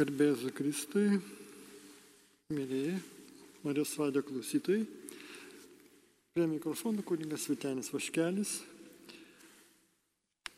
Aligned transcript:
Garbėzu 0.00 0.48
Kristui, 0.56 1.18
mėlyje 2.48 2.94
Marijos 3.60 3.90
radio 4.00 4.22
klausytojai. 4.24 4.86
Prie 6.32 6.46
mikrofono 6.48 7.04
kuningas 7.04 7.44
Vitenis 7.50 7.90
Vaškelis. 7.92 8.54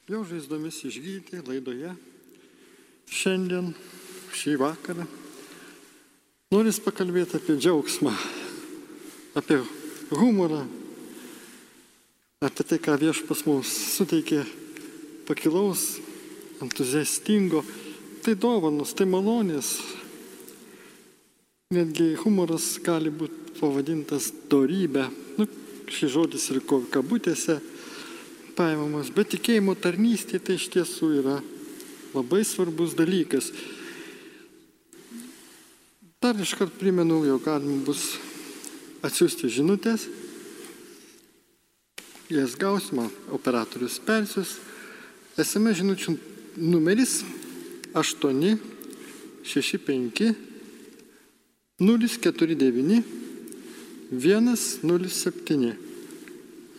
Jo 0.07 0.23
žaizdomis 0.31 0.79
išgydyti 0.87 1.43
laidoje 1.49 1.91
šiandien, 3.11 3.75
šį 4.31 4.57
vakarą. 4.63 5.11
Noris 6.55 6.79
pakalbėti 6.87 7.41
apie 7.41 7.59
džiaugsmą, 7.59 8.15
apie 9.43 9.59
humorą, 10.15 10.69
apie 12.47 12.63
tai, 12.63 12.79
ką 12.79 12.95
viešpas 13.09 13.43
mums 13.51 13.75
suteikė 13.99 14.45
pakilaus, 15.27 15.97
entuziastingo 16.63 17.67
tai 18.23 18.37
dovanos, 18.39 18.95
tai 18.95 19.07
malonės. 19.11 19.75
Netgi 21.73 22.13
humoras 22.23 22.77
gali 22.85 23.11
būti 23.11 23.57
pavadintas 23.59 24.31
darybė. 24.51 25.09
Nu, 25.39 25.49
šis 25.91 26.13
žodis 26.15 26.47
ir 26.53 26.61
kabutėse 26.93 27.59
paimamas, 28.57 29.11
bet 29.15 29.33
tikėjimo 29.35 29.75
tarnystė 29.81 30.39
tai 30.39 30.59
iš 30.61 30.69
tiesų 30.75 31.11
yra 31.23 31.39
labai 32.13 32.43
svarbus 32.47 32.95
dalykas. 32.95 33.51
Dar 36.23 36.39
iškart 36.39 36.77
primenu, 36.79 37.25
jog 37.27 37.43
galima 37.43 37.81
bus 37.83 38.13
atsiųsti 39.03 39.51
žinutės, 39.51 40.07
jas 42.31 42.55
gausime, 42.61 43.09
operatorius 43.35 43.99
persius, 44.07 44.61
esame 45.41 45.73
žinučių 45.75 46.15
numeris 46.63 47.23
8 47.95 48.59
65 49.43 50.35
049 51.81 53.03
107. 54.13 55.73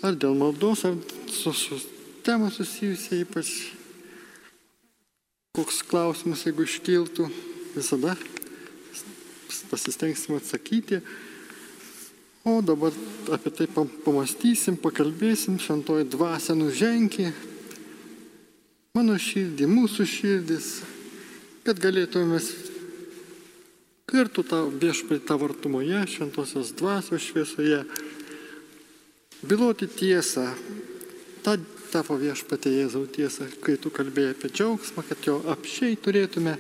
Ar 0.04 0.18
dėl 0.20 0.36
maldos, 0.38 0.84
ar 0.86 0.98
su, 1.32 1.54
su 1.54 1.80
tema 2.24 2.52
susijusia 2.52 3.22
ypač 3.24 3.50
koks 5.54 5.84
klausimas, 5.86 6.44
jeigu 6.48 6.66
iškiltų, 6.66 7.28
visada 7.76 8.16
pasistengsime 9.70 10.40
atsakyti. 10.42 11.02
O 12.44 12.60
dabar 12.66 12.92
apie 13.32 13.54
tai 13.56 13.68
pamastysim, 13.72 14.76
pakalbėsim, 14.82 15.56
šventoji 15.62 16.10
dvasia 16.12 16.58
nuženkė 16.58 17.32
mano 18.94 19.16
širdį, 19.18 19.66
mūsų 19.66 20.06
širdis, 20.06 20.68
kad 21.64 21.80
galėtume 21.80 22.40
kartu 24.14 24.44
tą 24.44 24.66
viešpai 24.70 25.22
tą 25.24 25.38
vartumoje, 25.42 26.04
šventosios 26.12 26.74
dvasios 26.78 27.24
šviesoje, 27.24 27.84
biloti 29.48 29.88
tiesą, 29.88 30.50
tą 31.44 31.58
tavo 31.94 32.18
viešpatė 32.20 32.72
Jėzau 32.74 33.06
tiesą, 33.10 33.48
kai 33.64 33.78
tu 33.82 33.92
kalbėjai 33.94 34.34
apie 34.36 34.50
džiaugsmą, 34.52 35.04
kad 35.08 35.28
jo 35.28 35.38
apšiai 35.54 35.98
turėtume, 36.02 36.56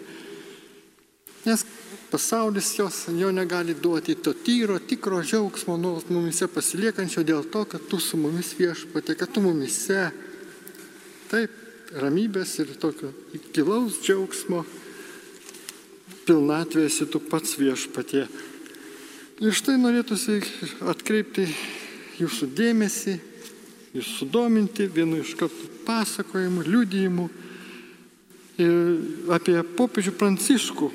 nes 1.44 1.66
pasaulis 2.12 2.70
jos 2.78 3.08
jo 3.18 3.32
negali 3.34 3.74
duoti 3.74 4.16
to 4.16 4.36
tyro, 4.46 4.78
tikro 4.80 5.24
džiaugsmo 5.26 5.76
nuolat 5.82 6.12
mumise 6.14 6.48
pasiliekančio 6.48 7.26
dėl 7.26 7.44
to, 7.50 7.66
kad 7.66 7.90
tu 7.90 8.00
su 8.00 8.20
mumis 8.22 8.54
viešpatė, 8.60 9.18
kad 9.18 9.34
tu 9.34 9.42
mumise, 9.44 10.08
taip, 11.34 11.60
ramybės 11.98 12.56
ir 12.62 12.74
tokio 12.82 13.12
gilaus 13.54 14.00
džiaugsmo 14.02 14.64
pilnatvė 16.28 16.88
esi 16.88 17.08
tu 17.10 17.22
pats 17.22 17.58
viešpatie. 17.60 18.26
Ir 19.44 19.56
štai 19.56 19.76
norėtųsi 19.82 20.40
atkreipti 20.88 21.48
jūsų 22.22 22.50
dėmesį, 22.56 23.16
jūs 23.98 24.12
sudominti 24.20 24.88
vienu 24.88 25.20
iš 25.24 25.34
kartų 25.40 25.70
pasakojimų, 25.88 26.66
liudijimų 26.70 27.30
apie 29.34 29.58
popiežių 29.78 30.14
Pranciškų 30.20 30.92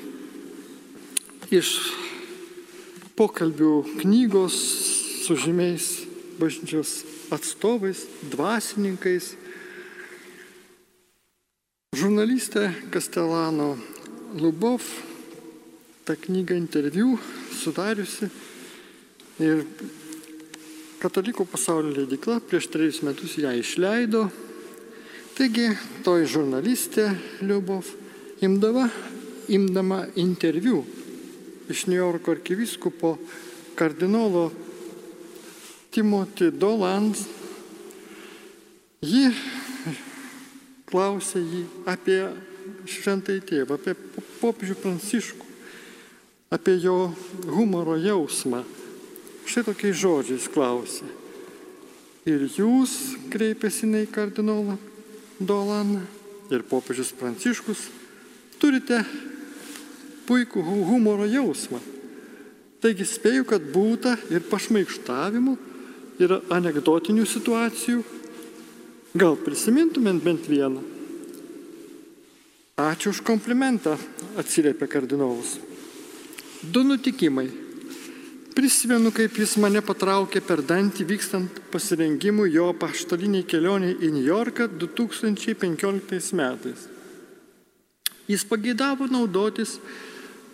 iš 1.51 1.73
pokalbių 3.19 3.73
knygos 3.99 4.55
su 5.25 5.35
žymiais 5.35 5.91
bažnyčios 6.39 7.03
atstovais, 7.35 8.05
dvasininkais. 8.31 9.33
Žurnalistė 11.99 12.69
Kastelano 12.93 13.73
Lubov 14.39 14.85
tą 16.09 16.15
knygą 16.15 16.55
interviu 16.57 17.17
sudariusi. 17.53 18.25
Ir 19.39 19.61
Katalikų 20.99 21.45
pasaulio 21.47 21.93
leidikla 21.93 22.39
prieš 22.41 22.65
trejus 22.73 22.97
metus 23.05 23.37
ją 23.37 23.51
išleido. 23.55 24.23
Taigi, 25.37 25.69
toj 26.03 26.25
žurnalistė 26.27 27.05
Liubov 27.45 27.87
imdava, 28.43 28.87
imdama 29.47 30.01
interviu 30.19 30.81
iš 31.69 31.85
New 31.87 31.95
Yorko 32.01 32.33
arkiviskupo 32.33 33.13
kardinolo 33.77 34.49
Timothy 35.93 36.49
Dolands, 36.49 37.21
ji 38.99 39.29
klausė 40.89 41.45
jį 41.45 41.61
apie 41.93 42.23
šventai 42.89 43.37
tėvą, 43.45 43.77
apie 43.77 43.95
popiežių 44.41 44.79
pranciškų 44.81 45.48
apie 46.49 46.79
jo 46.81 47.11
humoro 47.45 47.97
jausmą. 47.97 48.63
Štai 49.45 49.65
tokiais 49.69 49.97
žodžiais 49.97 50.49
klausė. 50.51 51.07
Ir 52.29 52.45
jūs, 52.53 53.15
kreipėsi 53.33 53.89
į 53.89 54.05
kardinolą 54.13 54.77
Dolaną 55.39 56.01
ir 56.51 56.65
popiežius 56.67 57.13
Pranciškus, 57.15 57.87
turite 58.59 58.99
puikų 60.27 60.61
humoro 60.61 61.25
jausmą. 61.29 61.79
Taigi 62.83 63.07
spėju, 63.07 63.45
kad 63.47 63.63
būta 63.73 64.17
ir 64.31 64.43
pašmaikštavimų, 64.49 65.55
ir 66.19 66.35
anegdotinių 66.51 67.25
situacijų. 67.27 68.03
Gal 69.19 69.39
prisimintumėt 69.41 70.21
bent 70.23 70.45
vieną? 70.51 70.83
Ačiū 72.79 73.11
už 73.11 73.23
komplimentą, 73.27 73.97
atsiliepė 74.39 74.87
kardinolas. 74.87 75.57
Du 76.61 76.83
nutikimai. 76.83 77.47
Prisimenu, 78.51 79.13
kaip 79.15 79.37
jis 79.39 79.53
mane 79.63 79.79
patraukė 79.85 80.41
per 80.43 80.59
dantį 80.67 81.05
vykstant 81.07 81.59
pasirengimui 81.71 82.49
jo 82.51 82.65
paštaliniai 82.75 83.45
kelioniai 83.47 83.95
į 84.03 84.09
New 84.11 84.25
Yorką 84.25 84.67
2015 84.81 86.35
metais. 86.35 86.81
Jis 88.27 88.43
pagėdavo 88.49 89.07
naudotis 89.07 89.77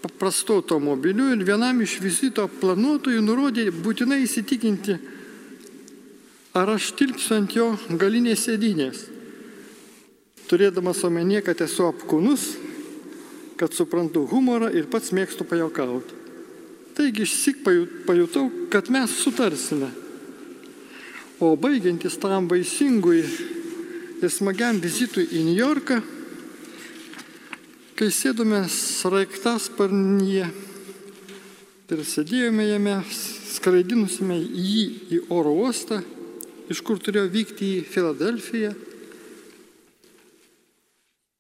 paprastu 0.04 0.60
automobiliu 0.60 1.32
ir 1.34 1.42
vienam 1.48 1.82
iš 1.82 1.98
vizito 2.04 2.46
planuotojų 2.62 3.24
nurodė 3.26 3.66
būtinai 3.74 4.22
įsitikinti, 4.28 5.00
ar 6.54 6.76
aš 6.76 6.92
tilpsiu 7.00 7.40
ant 7.40 7.58
jo 7.58 7.72
galinės 7.98 8.46
sėdynės. 8.46 9.02
Turėdamas 10.46 11.02
omenyje, 11.10 11.42
kad 11.50 11.66
esu 11.66 11.90
apkūnus, 11.90 12.52
kad 13.60 13.74
suprantu 13.74 14.26
humorą 14.30 14.70
ir 14.76 14.90
pats 14.92 15.14
mėgstu 15.16 15.48
pajokauti. 15.48 16.22
Taigi 16.96 17.26
išsik 17.26 17.64
pajutau, 18.08 18.48
kad 18.72 18.90
mes 18.92 19.12
sutarsime. 19.20 19.90
O 21.44 21.56
baigiantis 21.60 22.16
tam 22.20 22.48
vaisingui 22.48 23.24
ir 24.24 24.32
smagiam 24.32 24.80
vizitui 24.80 25.26
į 25.28 25.44
New 25.44 25.58
Yorką, 25.60 26.00
kai 28.00 28.08
sėdome 28.12 28.62
sraigtasparnyje 28.72 30.48
ir 31.92 32.02
sėdėjome 32.08 32.66
jame, 32.70 32.96
skraidinusime 33.56 34.40
jį 34.40 34.86
į 35.16 35.22
oro 35.36 35.52
uostą, 35.66 36.00
iš 36.72 36.82
kur 36.82 37.00
turėjo 37.00 37.28
vykti 37.32 37.76
į 37.76 37.84
Filadelfiją, 37.92 38.72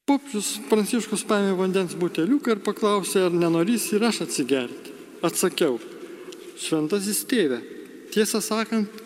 Popiežius 0.05 0.59
Pranciškus 0.69 1.23
paėmė 1.25 1.55
vandens 1.57 1.95
buteliuką 1.97 2.53
ir 2.53 2.59
paklausė, 2.61 3.23
ar 3.25 3.33
nenorys 3.33 3.87
ir 3.95 4.03
aš 4.05 4.21
atsigerti. 4.27 4.93
Atsakiau, 5.25 5.79
šventasis 6.61 7.23
tėve, 7.25 7.57
tiesą 8.13 8.37
sakant, 8.45 9.01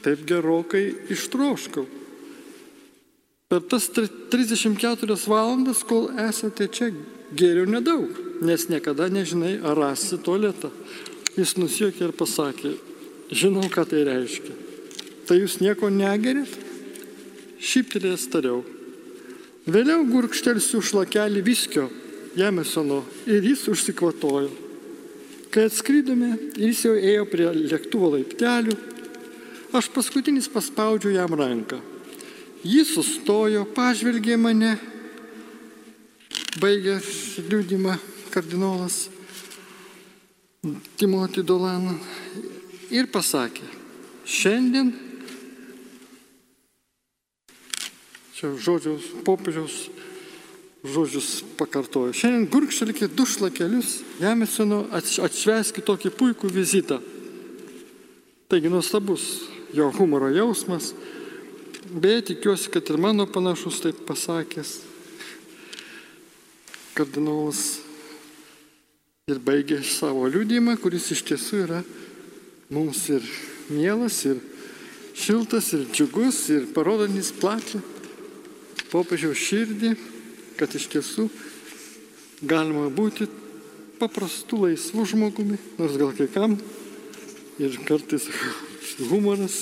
taip 0.00 0.22
gerokai 0.24 0.86
ištroškau. 1.12 1.84
Per 3.52 3.60
tas 3.68 3.90
34 3.92 5.18
valandas, 5.28 5.84
kol 5.84 6.08
esate 6.24 6.70
čia, 6.72 6.88
geriau 7.36 7.68
nedaug, 7.68 8.16
nes 8.40 8.64
niekada 8.72 9.10
nežinai, 9.12 9.58
ar 9.60 9.76
rasi 9.76 10.16
tualetą. 10.16 10.72
Jis 11.36 11.58
nusijuokė 11.60 12.08
ir 12.08 12.16
pasakė, 12.16 12.72
žinau, 13.28 13.68
ką 13.68 13.84
tai 13.92 14.00
reiškia. 14.08 14.56
Tai 15.28 15.40
jūs 15.42 15.60
nieko 15.60 15.92
negerit? 15.92 16.56
Šyptelės 17.60 18.24
tariau. 18.32 18.64
Vėliau 19.68 20.00
gurkštelsiu 20.08 20.80
šlakelį 20.80 21.42
viskio, 21.44 21.90
Jamesono 22.38 23.02
ir 23.28 23.44
jis 23.44 23.66
užsikvatojo. 23.68 24.48
Kai 25.52 25.66
atskridome 25.68 26.30
jis 26.56 26.84
jau 26.86 26.94
ėjo 26.96 27.26
prie 27.28 27.48
lėktuvo 27.52 28.12
laiptelių, 28.14 28.76
aš 29.76 29.90
paskutinis 29.92 30.48
paspaudžiu 30.52 31.12
jam 31.12 31.34
ranką. 31.36 31.80
Jis 32.64 32.94
sustojo, 32.94 33.66
pažvelgė 33.76 34.38
mane, 34.40 34.74
baigė 36.60 36.96
liūdimą 37.50 37.98
kardinolas 38.32 39.06
Timotį 40.98 41.44
Dolaną 41.46 41.94
ir 42.90 43.10
pasakė, 43.12 43.68
šiandien, 44.24 44.94
čia 48.38 48.54
žodžiaus, 48.54 49.02
popiežiaus 49.26 49.88
žodžius 50.86 51.42
pakartoju, 51.58 52.14
šiandien 52.14 52.46
gurkštelkite 52.46 53.10
du 53.10 53.26
šlakelius, 53.26 53.96
Jamesino 54.22 54.84
atšveskite 54.94 55.82
tokį 55.88 56.12
puikų 56.14 56.50
vizitą. 56.54 57.00
Taigi 58.48 58.70
nuostabus 58.70 59.24
jo 59.74 59.90
humoro 59.98 60.30
jausmas, 60.30 60.92
beje 61.90 62.28
tikiuosi, 62.30 62.70
kad 62.70 62.86
ir 62.86 63.00
mano 63.02 63.26
panašus 63.26 63.82
taip 63.82 64.06
pasakęs 64.06 64.78
kardinolas 66.94 67.82
ir 69.28 69.42
baigė 69.42 69.82
savo 69.82 70.30
liūdimą, 70.30 70.78
kuris 70.78 71.10
iš 71.14 71.26
tiesų 71.26 71.62
yra 71.66 71.82
mums 72.70 73.02
ir 73.10 73.26
mielas, 73.66 74.22
ir 74.30 74.38
šiltas, 75.18 75.74
ir 75.74 75.88
džiugus, 75.90 76.44
ir 76.54 76.70
parodantis 76.74 77.34
plačią 77.34 77.82
popiežiaus 78.92 79.40
širdį, 79.40 79.92
kad 80.58 80.74
iš 80.74 80.88
tiesų 80.92 81.28
galima 82.48 82.88
būti 82.94 83.28
paprastu 83.98 84.62
laisvu 84.64 85.04
žmogumi, 85.08 85.58
nors 85.78 85.98
gal 85.98 86.14
kai 86.16 86.28
kam 86.30 86.56
ir 87.58 87.78
kartais 87.88 88.28
humoras 89.10 89.58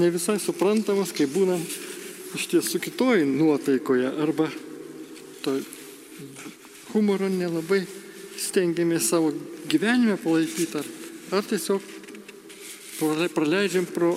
ne 0.00 0.10
visai 0.12 0.38
suprantamas, 0.40 1.12
kai 1.12 1.28
būnam 1.30 1.60
iš 2.36 2.46
tiesų 2.52 2.80
kitoj 2.82 3.24
nuotaikoje 3.28 4.10
arba 4.22 4.48
to 5.44 5.58
humoro 6.92 7.28
nelabai 7.30 7.82
stengiamės 8.40 9.10
savo 9.10 9.32
gyvenime 9.70 10.16
palaikyti, 10.20 10.80
ar, 10.80 10.86
ar 11.38 11.46
tiesiog 11.46 11.84
praleidžiam 13.34 13.86
pro 13.88 14.14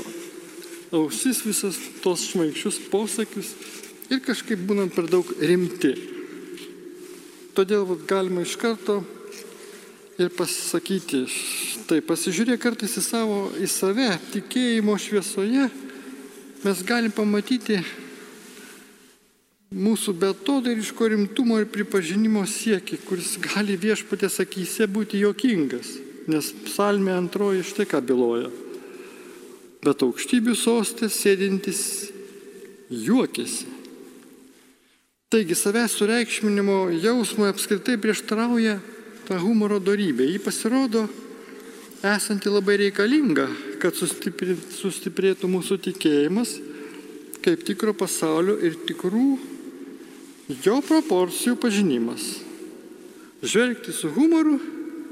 ausis 0.94 1.42
visas 1.46 1.78
tos 2.04 2.26
šmaikščius 2.30 2.80
posakius 2.92 3.54
ir 4.12 4.24
kažkaip 4.24 4.64
būnam 4.68 4.92
per 4.94 5.08
daug 5.12 5.28
rimti. 5.40 5.94
Todėl 7.54 7.86
vat, 7.86 8.06
galima 8.10 8.42
iš 8.42 8.56
karto 8.58 9.04
ir 10.18 10.30
pasakyti, 10.34 11.26
tai 11.90 12.00
pasižiūrėk 12.06 12.62
kartais 12.62 12.98
į 12.98 13.04
savo, 13.06 13.40
į 13.58 13.68
save, 13.70 14.10
tikėjimo 14.34 14.96
šviesoje, 15.02 15.68
mes 16.64 16.82
galim 16.88 17.14
pamatyti 17.14 17.80
mūsų 19.74 20.14
betodariško 20.22 21.10
rimtumo 21.14 21.58
ir 21.62 21.70
pripažinimo 21.74 22.44
siekį, 22.50 23.00
kuris 23.08 23.36
gali 23.42 23.78
viešpatės 23.80 24.40
akise 24.44 24.88
būti 24.88 25.24
jokingas, 25.24 25.96
nes 26.30 26.52
psalmė 26.68 27.16
antroji 27.18 27.66
štai 27.66 27.90
ką 27.90 28.02
byloja. 28.06 28.52
Bet 29.84 30.06
aukštybių 30.06 30.56
sostės 30.56 31.18
sėdintis 31.20 31.82
juokėsi. 32.90 33.73
Taigi 35.34 35.56
savęs 35.58 35.96
sureikšminimo 35.98 36.92
jausmo 37.02 37.48
apskritai 37.50 37.96
prieštrauja 37.98 38.76
ta 39.26 39.40
humoro 39.42 39.80
darybė. 39.82 40.28
Ji 40.30 40.42
pasirodo 40.46 41.08
esanti 42.06 42.52
labai 42.54 42.76
reikalinga, 42.84 43.48
kad 43.82 43.98
sustiprėtų 43.98 45.50
mūsų 45.50 45.80
tikėjimas 45.88 46.52
kaip 47.42 47.64
tikro 47.66 47.96
pasaulio 47.98 48.60
ir 48.62 48.78
tikrų 48.86 49.24
jo 50.68 50.76
proporcijų 50.86 51.58
pažinimas. 51.64 52.28
Žvelgti 53.42 53.90
su 53.90 54.12
humoru, 54.14 54.60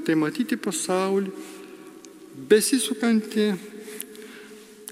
tai 0.06 0.14
matyti 0.14 0.54
pasaulį, 0.54 1.32
besisukantį, 2.46 3.48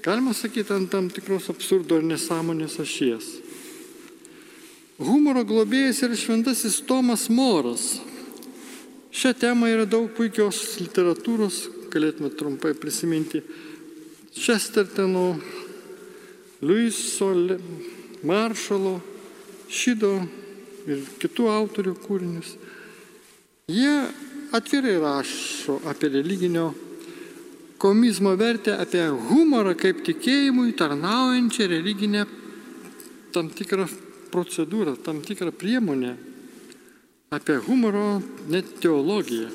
galima 0.03 0.35
sakyti, 0.35 0.75
ant 0.75 0.91
tam 0.91 1.07
tikros 1.07 1.47
absurdo 1.55 2.01
ir 2.01 2.09
nesąmonės 2.11 2.81
ašies. 2.83 3.31
Humoro 5.01 5.41
globėjas 5.47 6.03
yra 6.05 6.17
šventasis 6.17 6.75
Tomas 6.85 7.23
Moras. 7.33 7.95
Šią 9.09 9.31
temą 9.33 9.71
yra 9.71 9.87
daug 9.89 10.11
puikios 10.13 10.59
literatūros, 10.77 11.63
galėtume 11.89 12.29
trumpai 12.37 12.75
prisiminti 12.77 13.41
Chestertono, 14.37 15.39
Luiso 16.61 17.31
Maršalo, 18.21 18.99
Šydo 19.71 20.11
ir 20.85 21.01
kitų 21.17 21.49
autorių 21.49 21.95
kūrinius. 22.05 22.53
Jie 23.71 23.95
atvirai 24.53 24.99
rašo 25.01 25.79
apie 25.89 26.11
religinio 26.13 26.67
komizmo 27.81 28.35
vertę, 28.37 28.77
apie 28.77 29.07
humorą 29.31 29.73
kaip 29.81 30.05
tikėjimui 30.05 30.77
tarnaujančią 30.77 31.69
religinę 31.73 32.27
tam 33.33 33.49
tikrą 33.49 33.89
procedūrą, 34.31 34.95
tam 35.03 35.21
tikrą 35.25 35.51
priemonę, 35.51 36.15
apie 37.31 37.59
humoro 37.63 38.21
net 38.51 38.73
teologiją. 38.83 39.49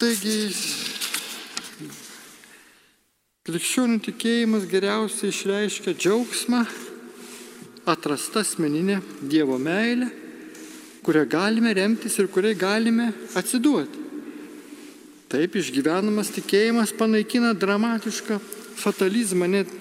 Taigi, 0.00 0.38
krikščionių 3.44 4.00
tikėjimas 4.04 4.64
geriausiai 4.68 5.32
išreiškia 5.32 5.94
džiaugsmą 5.96 6.64
atrasta 7.88 8.40
asmeninė 8.44 9.00
Dievo 9.28 9.58
meilė, 9.60 10.08
kurią 11.04 11.26
galime 11.28 11.74
remtis 11.76 12.16
ir 12.18 12.30
kuriai 12.32 12.56
galime 12.56 13.10
atsiduoti. 13.36 14.00
Taip 15.28 15.56
išgyvenamas 15.58 16.30
tikėjimas 16.32 16.92
panaikina 16.96 17.52
dramatišką 17.58 18.38
fatalizmą 18.80 19.48
net 19.50 19.72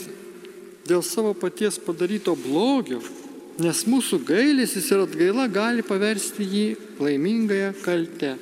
dėl 0.88 1.04
savo 1.06 1.34
paties 1.38 1.80
padaryto 1.82 2.36
blogio, 2.40 3.00
nes 3.62 3.84
mūsų 3.88 4.20
gailėsis 4.28 4.90
ir 4.92 5.04
atgaila 5.06 5.48
gali 5.52 5.86
paversti 5.86 6.46
jį 6.48 6.66
laimingąją 7.04 7.72
kaltę. 7.84 8.34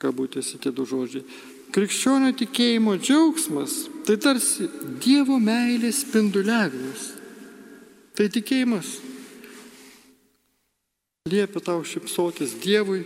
Kabutėsi 0.00 0.58
tie 0.62 0.72
du 0.72 0.86
žodžiai. 0.88 1.26
Krikščionio 1.70 2.32
tikėjimo 2.34 2.96
džiaugsmas 2.98 3.84
tai 4.08 4.16
tarsi 4.18 4.66
Dievo 5.02 5.36
meilės 5.38 6.00
spinduliavimas. 6.02 7.12
Tai 8.16 8.26
tikėjimas 8.32 8.96
liepia 11.30 11.62
tau 11.62 11.84
šipsotis 11.86 12.56
Dievui, 12.58 13.04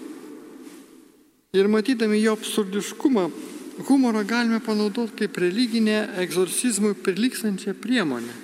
Ir 1.50 1.66
matydami 1.66 2.20
jo 2.22 2.36
absurdiškumą, 2.38 3.24
humorą 3.88 4.22
galime 4.22 4.60
panaudoti 4.62 5.16
kaip 5.18 5.38
religinę 5.42 5.96
egzorcizmui 6.22 6.94
prilykstančią 6.94 7.74
priemonę. 7.74 8.34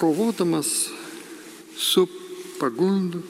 Kovodamas 0.00 0.88
su 1.76 2.08
pagundu, 2.58 3.20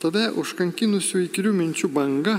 tave 0.00 0.30
užkankinusių 0.40 1.26
įkirių 1.28 1.52
minčių 1.56 1.92
banga, 1.92 2.38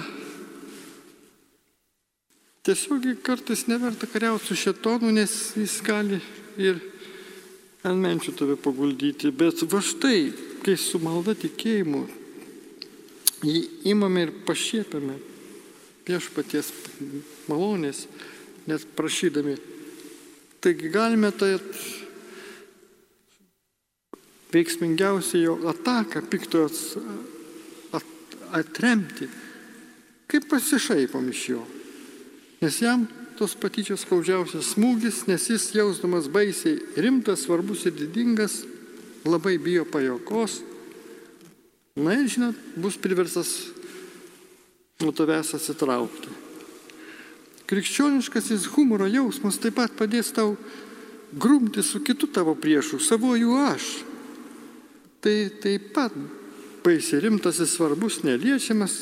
Tiesiog 2.62 3.08
kartais 3.26 3.66
neverta 3.66 4.06
kariauti 4.06 4.46
su 4.46 4.56
šetonu, 4.56 5.10
nes 5.10 5.32
jis 5.58 5.80
gali 5.82 6.20
ir 6.62 6.78
ant 7.82 7.98
menčių 7.98 8.36
tave 8.38 8.54
paguldyti. 8.62 9.32
Bet 9.34 9.64
va 9.66 9.82
štai, 9.82 10.30
kai 10.62 10.76
su 10.78 11.02
malda 11.02 11.34
tikėjimu 11.34 12.04
jį 13.42 13.64
imame 13.90 14.28
ir 14.28 14.34
pašiepiame 14.46 15.18
viešpaties 16.06 16.70
malonės, 17.50 18.06
net 18.70 18.86
prašydami. 18.94 19.58
Taigi 20.62 20.94
galime 20.94 21.34
tai 21.34 21.56
veiksmingiausiai 24.54 25.48
jo 25.48 25.58
ataką 25.74 26.22
piktojo 26.30 26.70
atremti, 28.54 29.28
kaip 30.32 30.48
pasišaipom 30.52 31.30
iš 31.32 31.48
jo. 31.50 31.64
Nes 32.62 32.78
jam 32.82 33.08
tos 33.40 33.56
patyčios 33.58 34.04
skaudžiausias 34.06 34.76
smūgis, 34.76 35.24
nes 35.26 35.48
jis 35.50 35.72
jausdamas 35.74 36.28
baisiai 36.30 36.78
rimtas, 37.02 37.48
svarbus 37.48 37.88
ir 37.90 37.96
didingas, 37.98 38.62
labai 39.26 39.58
bijo 39.58 39.88
pajokos. 39.90 40.62
Na 41.98 42.16
ir 42.16 42.30
žinot, 42.32 42.56
bus 42.78 43.00
priversas 43.02 43.72
nuo 45.02 45.12
tavęs 45.16 45.56
atsitraukti. 45.58 46.30
Krikščioniškasis 47.72 48.68
humoro 48.76 49.08
jausmas 49.10 49.58
taip 49.62 49.78
pat 49.80 49.94
padės 49.98 50.32
tau 50.36 50.54
grumti 51.32 51.84
su 51.84 52.02
kitu 52.04 52.28
tavo 52.28 52.54
priešu, 52.60 53.00
savojų 53.00 53.56
aš. 53.64 53.90
Tai 55.24 55.36
taip 55.64 55.92
pat 55.96 56.16
baisiai 56.86 57.24
rimtas 57.26 57.60
ir 57.62 57.70
svarbus, 57.70 58.24
neliečiamas 58.26 59.00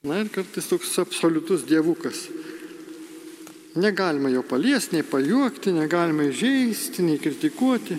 Na 0.00 0.16
ir 0.16 0.30
kartais 0.32 0.64
toks 0.64 0.94
absoliutus 0.96 1.66
dievukas. 1.68 2.30
Negalima 3.76 4.30
jo 4.32 4.40
paliesti, 4.42 4.96
nei 4.96 5.04
pajuokti, 5.04 5.74
negalima 5.76 6.24
įžeisti, 6.24 7.04
nei 7.04 7.20
kritikuoti. 7.20 7.98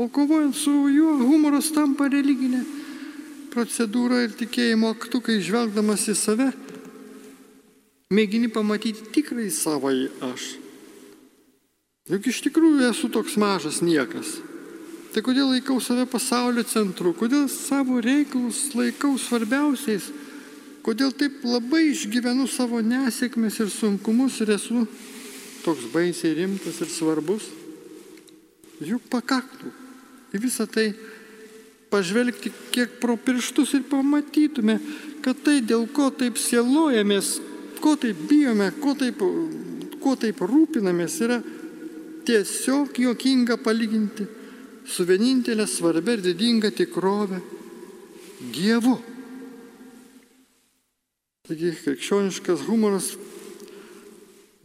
O 0.00 0.08
kovojant 0.08 0.56
su 0.56 0.72
juo, 0.88 1.12
humoras 1.28 1.68
tampa 1.76 2.08
religinė 2.08 2.62
procedūra 3.52 4.22
ir 4.24 4.32
tikėjimo 4.38 4.94
aktu, 4.94 5.20
kai 5.24 5.36
žvelgdamas 5.44 6.06
į 6.08 6.16
save, 6.16 6.48
mėgini 8.14 8.48
pamatyti 8.48 9.10
tikrai 9.12 9.50
savai 9.52 10.06
aš. 10.24 10.54
Juk 12.08 12.30
iš 12.32 12.40
tikrųjų 12.48 12.88
esu 12.88 13.12
toks 13.12 13.36
mažas 13.36 13.82
niekas. 13.84 14.38
Tai 15.18 15.24
kodėl 15.26 15.48
laikau 15.50 15.80
save 15.82 16.04
pasaulio 16.06 16.62
centru, 16.62 17.10
kodėl 17.10 17.48
savo 17.50 17.96
reikalus 17.98 18.68
laikau 18.78 19.16
svarbiausiais? 19.18 20.04
Kodėl 20.86 21.10
taip 21.10 21.40
labai 21.42 21.88
išgyvenu 21.88 22.46
savo 22.46 22.78
nesėkmes 22.86 23.56
ir 23.64 23.72
sunkumus 23.74 24.36
ir 24.44 24.52
esu 24.54 24.84
toks 25.64 25.88
baisiai 25.90 26.36
rimtas 26.38 26.78
ir 26.86 26.92
svarbus? 26.94 27.48
Juk 28.78 29.10
pakaktų 29.10 29.72
į 30.38 30.44
visą 30.46 30.68
tai 30.70 30.92
pažvelgti 31.90 32.54
kiek 32.70 33.00
pro 33.02 33.18
pirštus 33.18 33.74
ir 33.74 33.88
pamatytume, 33.90 34.78
kad 35.26 35.42
tai 35.42 35.58
dėl 35.66 35.90
ko 35.90 36.12
taip 36.14 36.38
sielojamės, 36.38 37.40
ko 37.82 37.98
taip 37.98 38.22
bijome, 38.30 38.70
ko 38.78 38.94
taip, 38.94 39.26
ko 39.98 40.14
taip 40.14 40.46
rūpinamės, 40.46 41.20
yra 41.26 41.42
tiesiog 42.22 43.02
juokinga 43.02 43.58
palyginti 43.58 44.37
su 44.88 45.04
vienintelė 45.04 45.66
svarbia 45.68 46.16
ir 46.16 46.24
didinga 46.24 46.70
tikrove 46.74 47.40
Dievu. 48.38 48.94
Taigi 51.48 51.72
krikščioniškas 51.82 52.62
humoras 52.68 53.12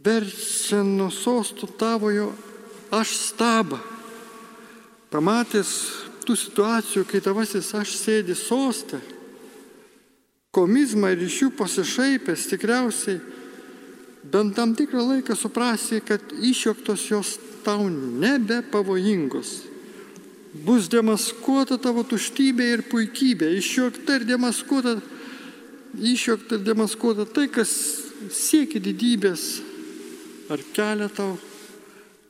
verčia 0.04 0.82
nuo 0.84 1.10
sostų 1.12 1.68
tavojo 1.80 2.28
aš 2.94 3.14
stabą. 3.18 3.80
Pamatęs 5.10 5.70
tų 6.26 6.36
situacijų, 6.38 7.04
kai 7.08 7.20
tavasis 7.24 7.70
aš 7.76 7.94
sėdi 7.98 8.36
sostę, 8.36 9.00
komizmą 10.54 11.12
ir 11.14 11.24
iš 11.26 11.40
jų 11.44 11.50
pasišaipęs 11.58 12.48
tikriausiai 12.52 13.20
bent 14.24 14.54
tam 14.56 14.74
tikrą 14.76 15.02
laiką 15.10 15.36
suprasi, 15.36 16.00
kad 16.00 16.32
išjoktos 16.32 17.08
jos 17.10 17.36
tau 17.64 17.88
nebe 17.90 18.62
pavojingos. 18.72 19.73
Bus 20.54 20.86
demaskuota 20.86 21.80
tavo 21.82 22.04
tuštybė 22.06 22.66
ir 22.76 22.82
puikybė, 22.86 23.48
išjokta 23.58 24.20
ir 24.20 24.26
demaskuota 24.28 24.98
išjokta 25.98 26.58
ir 26.58 26.66
demaskuota 26.66 27.26
tai, 27.26 27.48
kas 27.52 27.70
siekia 28.32 28.82
didybės 28.82 29.62
ar 30.50 30.62
kelia 30.74 31.08
tau 31.12 31.36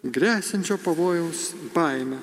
grėsinčio 0.05 0.79
pavojaus 0.83 1.53
baimę. 1.75 2.21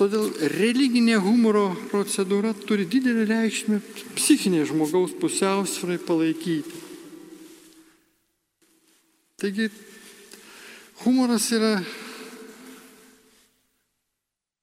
Todėl 0.00 0.30
religinė 0.56 1.18
humoro 1.20 1.74
procedūra 1.90 2.54
turi 2.56 2.86
didelį 2.88 3.26
reikšmę 3.28 3.80
psichinė 4.16 4.62
žmogaus 4.68 5.12
pusiausvrai 5.20 5.98
palaikyti. 6.00 6.86
Taigi 9.40 9.68
humoras 11.04 11.50
yra 11.52 11.74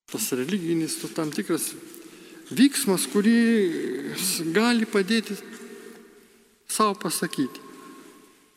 tas 0.08 0.32
religinis, 0.32 0.94
tam 1.12 1.28
tikras 1.36 1.74
vyksmas, 2.56 3.04
kurį 3.12 3.40
gali 4.56 4.86
padėti 4.88 5.36
savo 6.72 6.94
pasakyti. 7.02 7.60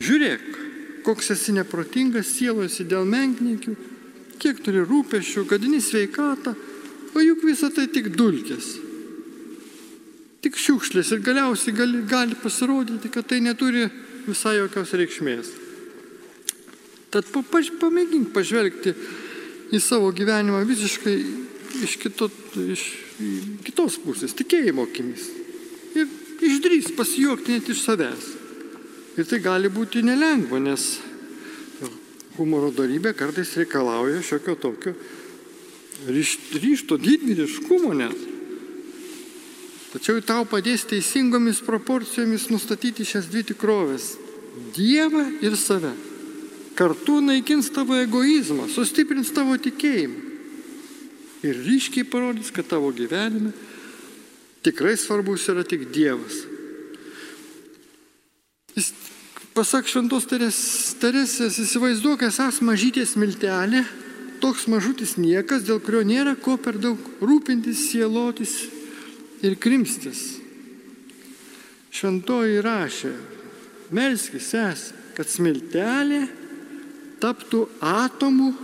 Žiūrėk, 0.01 0.45
koks 1.03 1.33
esi 1.35 1.55
neprotingas, 1.57 2.31
sielojasi 2.37 2.87
dėl 2.87 3.09
menkniekių, 3.11 3.75
kiek 4.39 4.61
turi 4.63 4.85
rūpešių, 4.87 5.43
gadini 5.51 5.81
sveikatą, 5.83 6.55
o 7.19 7.25
juk 7.25 7.43
visa 7.49 7.73
tai 7.75 7.89
tik 7.91 8.13
dulkės. 8.15 8.69
Tik 10.47 10.55
šiukšlės 10.55 11.11
ir 11.17 11.25
galiausiai 11.27 11.75
gali, 11.75 12.05
gali 12.07 12.39
pasirodyti, 12.39 13.11
kad 13.11 13.27
tai 13.27 13.41
neturi 13.43 13.89
visai 14.29 14.55
jokios 14.61 14.95
reikšmės. 14.95 15.51
Tad 17.11 17.27
pamėgink 17.35 18.31
pažvelgti 18.31 18.95
į 19.71 19.81
savo 19.83 20.11
gyvenimą 20.15 20.63
visiškai 20.69 21.15
iš, 21.85 21.97
kito, 22.03 22.31
iš 22.61 22.85
kitos 23.67 23.99
pusės, 24.03 24.35
tikėjimo 24.39 24.89
akimis. 24.89 25.29
Ir 25.95 26.09
išdrys 26.47 26.91
pasijuokti 26.97 27.59
net 27.59 27.71
iš 27.71 27.85
savęs. 27.85 28.27
Ir 29.19 29.27
tai 29.29 29.41
gali 29.43 29.71
būti 29.73 30.03
nelengva, 30.07 30.61
nes 30.63 30.97
humoro 32.39 32.71
darybė 32.73 33.13
kartais 33.19 33.53
reikalauja 33.59 34.23
šiokio 34.25 34.55
tokio 34.61 34.95
ryšto 36.09 36.97
didvyriškumo 36.97 37.93
net. 37.95 38.29
Tačiau 39.91 40.23
tau 40.23 40.47
padės 40.47 40.87
teisingomis 40.89 41.61
proporcijomis 41.67 42.47
nustatyti 42.53 43.05
šias 43.05 43.27
dvi 43.29 43.43
tikrovės- 43.51 44.15
Dievą 44.77 45.43
ir 45.43 45.57
save. 45.57 45.93
Kartu 46.79 47.19
naikins 47.25 47.69
tavo 47.75 47.97
egoizmą, 47.99 48.69
sustiprins 48.73 49.33
tavo 49.35 49.57
tikėjimą 49.61 50.31
ir 51.43 51.57
ryškiai 51.65 52.05
parodys, 52.05 52.51
kad 52.53 52.69
tavo 52.69 52.93
gyvenime 52.93 53.53
tikrai 54.65 54.97
svarbus 55.01 55.49
yra 55.49 55.65
tik 55.65 55.87
Dievas. 55.93 56.43
Jis, 58.77 58.93
pasak 59.57 59.89
šventos 59.89 60.29
Teresės, 60.29 61.57
įsivaizduok, 61.65 62.27
esas 62.29 62.61
mažytės 62.65 63.17
miltelė, 63.19 63.83
toks 64.45 64.67
mažutis 64.71 65.17
niekas, 65.21 65.65
dėl 65.69 65.81
kurio 65.85 66.05
nėra 66.07 66.37
ko 66.41 66.59
per 66.61 66.79
daug 66.81 67.01
rūpintis, 67.25 67.89
sielotis 67.91 68.55
ir 69.45 69.57
krimstis. 69.61 70.39
Šventoji 71.91 72.61
rašė, 72.63 73.15
melskis 73.97 74.53
es, 74.61 74.85
kad 75.17 75.29
smiltelė 75.29 76.29
taptų 77.21 77.69
atomu 77.85 78.55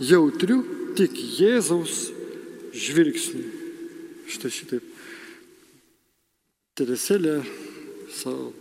jautriu 0.00 0.62
tik 0.98 1.14
Jėzaus 1.14 2.10
žvilgsniu. 2.74 3.44
Štai 4.28 4.50
šitaip. 4.52 4.84
Tereselė 6.78 7.42
savo 8.14 8.52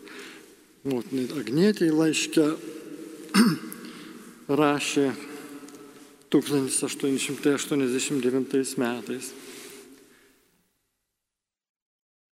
motinai 0.87 1.27
Agnėtėjai 1.37 1.93
laiškę 1.93 2.45
rašė 4.61 5.07
1889 6.31 8.77
metais. 8.81 9.25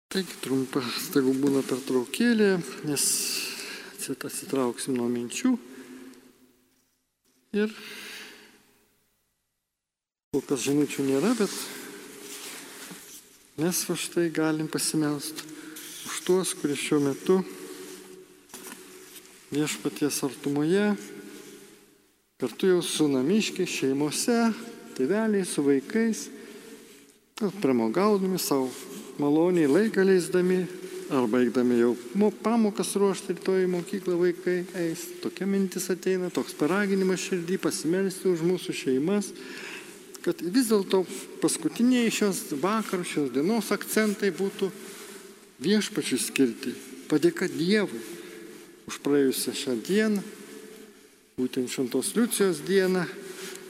Taigi 0.08 0.34
trumpas, 0.40 1.12
tegu 1.12 1.36
būna 1.36 1.60
pertraukėlė, 1.68 2.56
nes 2.88 3.04
atsitrauksim 4.08 4.96
nuo 4.96 5.04
minčių. 5.12 5.52
Ir 7.56 7.72
Kol 10.28 10.42
kas 10.44 10.60
žinučių 10.66 11.06
nėra, 11.06 11.30
bet 11.38 11.52
mes 13.56 13.78
va 13.88 13.94
štai 13.96 14.26
galim 14.28 14.66
pasimelsti 14.68 15.46
už 16.04 16.18
tuos, 16.26 16.52
kurie 16.52 16.76
šiuo 16.76 16.98
metu 17.00 17.38
viešpaties 19.48 20.18
artumoje, 20.28 20.90
kartu 22.36 22.68
jau 22.74 22.82
su 22.84 23.08
namiškiai, 23.08 23.64
šeimose, 23.64 24.36
tėveliai, 25.00 25.48
su 25.48 25.64
vaikais, 25.64 26.26
pramogaudami 27.64 28.36
savo 28.36 28.68
maloniai 29.16 29.72
laiką 29.72 30.04
leisdami, 30.04 30.66
arba 31.10 31.40
eidami 31.40 31.78
jau 31.80 31.94
pamokas 32.42 32.92
ruošti 33.00 33.36
rytoj 33.36 33.64
į 33.64 33.70
mokyklą 33.72 34.16
vaikai 34.20 34.58
eis. 34.82 35.06
Tokia 35.22 35.48
mintis 35.48 35.88
ateina, 35.92 36.28
toks 36.32 36.56
paraginimas 36.58 37.22
širdį 37.24 37.56
pasimelsti 37.62 38.28
už 38.28 38.44
mūsų 38.44 38.74
šeimas, 38.76 39.30
kad 40.24 40.42
vis 40.42 40.68
dėlto 40.68 41.04
paskutiniai 41.42 42.12
šios 42.12 42.44
vakar, 42.60 43.06
šios 43.08 43.32
dienos 43.32 43.72
akcentai 43.72 44.30
būtų 44.36 44.68
viešpačiui 45.64 46.20
skirti. 46.20 46.74
Padėka 47.08 47.48
Dievui 47.48 48.02
už 48.88 49.00
praėjusią 49.04 49.54
šią 49.56 49.78
dieną, 49.88 50.20
būtent 51.40 51.72
Šventos 51.72 52.12
Liucijos 52.16 52.60
dieną, 52.68 53.06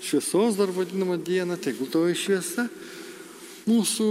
šviesos 0.02 0.58
dar 0.58 0.74
vadinamą 0.74 1.18
dieną, 1.22 1.58
tegul 1.62 1.90
toji 1.90 2.18
šviesa 2.18 2.66
mūsų 3.68 4.10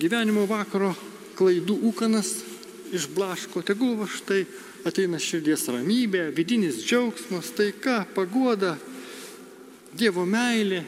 gyvenimo 0.00 0.44
vakaro 0.48 0.94
klaidų 1.36 1.76
ūkanas 1.90 2.45
išblaško, 2.94 3.62
tegul 3.66 3.96
va 4.00 4.06
štai 4.10 4.44
ateina 4.86 5.18
širdies 5.22 5.66
ramybė, 5.72 6.28
vidinis 6.36 6.82
džiaugsmas, 6.84 7.54
taika, 7.56 8.04
pagoda, 8.14 8.76
Dievo 9.96 10.26
meilė 10.28 10.82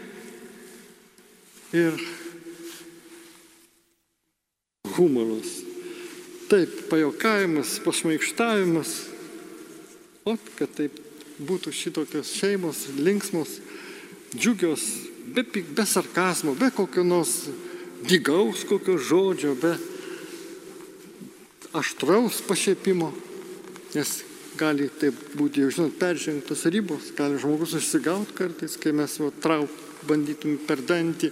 ir 1.72 1.94
humoras. 4.98 5.54
Taip, 6.48 6.74
pajokavimas, 6.90 7.78
pašmaikštavimas, 7.84 8.92
o 10.28 10.34
kad 10.58 10.74
taip 10.76 10.98
būtų 11.40 11.72
šitokios 11.72 12.34
šeimos 12.36 12.86
linksmos, 12.98 13.58
džiugios, 14.34 14.84
be, 15.32 15.44
be 15.44 15.86
sarkazmo, 15.88 16.52
be 16.58 16.68
kokio 16.74 17.04
nors 17.06 17.46
gigaus 18.08 18.64
kokio 18.68 18.98
žodžio, 19.00 19.54
be 19.60 19.74
aštraus 21.76 22.40
pašiepimo, 22.48 23.12
nes 23.94 24.14
gali 24.58 24.88
taip 25.00 25.16
būti, 25.38 25.62
jau 25.62 25.72
žinot, 25.74 25.98
peržengtos 26.00 26.64
ribos, 26.72 27.12
gali 27.16 27.38
žmogus 27.40 27.76
užsigauti 27.78 28.34
kartais, 28.38 28.76
kai 28.80 28.94
mes 28.96 29.18
jau 29.20 29.30
trauk 29.42 29.72
bandytum 30.08 30.58
per 30.66 30.82
dantį 30.82 31.30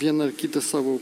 vieną 0.00 0.28
ar 0.28 0.32
kitą 0.36 0.62
savo 0.64 0.98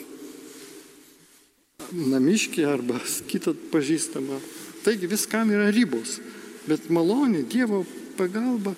namiškį 1.94 2.64
arba 2.66 2.98
kitą 3.30 3.54
pažįstamą. 3.72 4.40
Taigi 4.84 5.08
viskam 5.10 5.52
yra 5.54 5.70
ribos, 5.72 6.18
bet 6.68 6.90
malonė, 6.92 7.44
Dievo 7.48 7.84
pagalba 8.18 8.74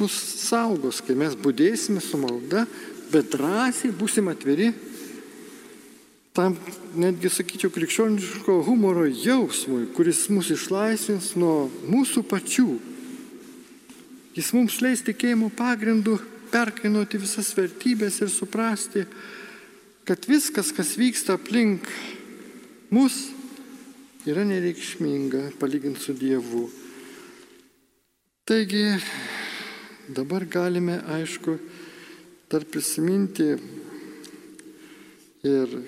mus 0.00 0.16
saugos, 0.46 1.00
kai 1.04 1.16
mes 1.18 1.36
būdėsime 1.38 2.02
su 2.04 2.18
malda, 2.20 2.66
bet 3.12 3.30
drąsiai 3.32 3.94
būsim 3.96 4.28
atviri 4.32 4.72
tam 6.36 6.56
netgi, 6.96 7.30
sakyčiau, 7.32 7.70
krikščioniško 7.72 8.58
humoro 8.66 9.06
jausmui, 9.08 9.86
kuris 9.96 10.26
mus 10.28 10.50
išlaisvins 10.52 11.30
nuo 11.40 11.70
mūsų 11.88 12.22
pačių. 12.28 12.68
Jis 14.36 14.52
mums 14.52 14.82
leis 14.84 15.00
tikėjimo 15.06 15.48
pagrindų 15.56 16.18
perkainuoti 16.52 17.22
visas 17.22 17.48
vertybės 17.56 18.20
ir 18.20 18.28
suprasti, 18.32 19.06
kad 20.04 20.28
viskas, 20.28 20.74
kas 20.76 20.92
vyksta 21.00 21.38
aplink 21.40 21.88
mus, 22.92 23.16
yra 24.28 24.44
nereikšminga 24.44 25.56
palyginti 25.60 26.04
su 26.04 26.12
Dievu. 26.20 26.66
Taigi 28.46 28.84
dabar 30.12 30.44
galime, 30.44 31.00
aišku, 31.16 31.56
dar 32.52 32.68
prisiminti 32.68 33.54
ir 35.46 35.80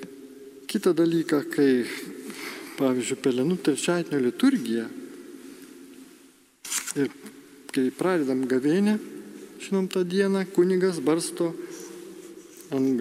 Kita 0.69 0.91
dalyka, 0.93 1.39
kai, 1.49 1.87
pavyzdžiui, 2.77 3.17
pelenų 3.25 3.55
trečiadienio 3.65 4.19
liturgija 4.21 4.83
ir 7.01 7.09
kai 7.73 7.87
pradedam 7.97 8.43
gavėnę, 8.51 8.99
žinom, 9.65 9.89
tą 9.89 10.05
dieną 10.05 10.45
kunigas 10.53 11.01
barsto 11.01 11.55
ant 12.77 13.01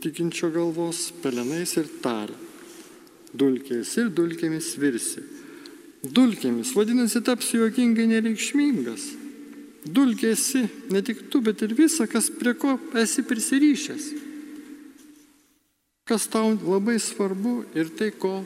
tikinčio 0.00 0.48
galvos 0.56 1.10
pelenais 1.20 1.76
ir 1.76 1.92
taria. 2.00 2.40
Dulkės 3.36 3.92
ir 4.00 4.08
dulkėmis 4.16 4.72
virsi. 4.80 5.20
Dulkėmis, 6.00 6.72
vadinasi, 6.72 7.20
tapsi 7.20 7.60
juokingai 7.60 8.08
nereikšmingas. 8.14 9.10
Dulkėsi 9.84 10.64
ne 10.96 11.04
tik 11.04 11.26
tu, 11.28 11.44
bet 11.44 11.60
ir 11.60 11.76
visa, 11.76 12.08
kas 12.08 12.32
prie 12.32 12.56
ko 12.56 12.78
esi 12.96 13.20
prisirišęs 13.26 14.14
kas 16.06 16.28
tau 16.30 16.54
labai 16.54 17.00
svarbu 17.02 17.64
ir 17.74 17.90
tai, 17.98 18.12
ko 18.14 18.44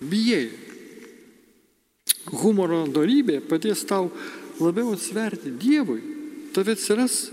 bijai. 0.00 0.50
Humoro 2.42 2.84
darybė 2.90 3.40
padės 3.46 3.84
tau 3.86 4.08
labiau 4.62 4.94
atsverti 4.94 5.52
Dievui, 5.58 6.00
tave 6.54 6.74
atsiras 6.74 7.26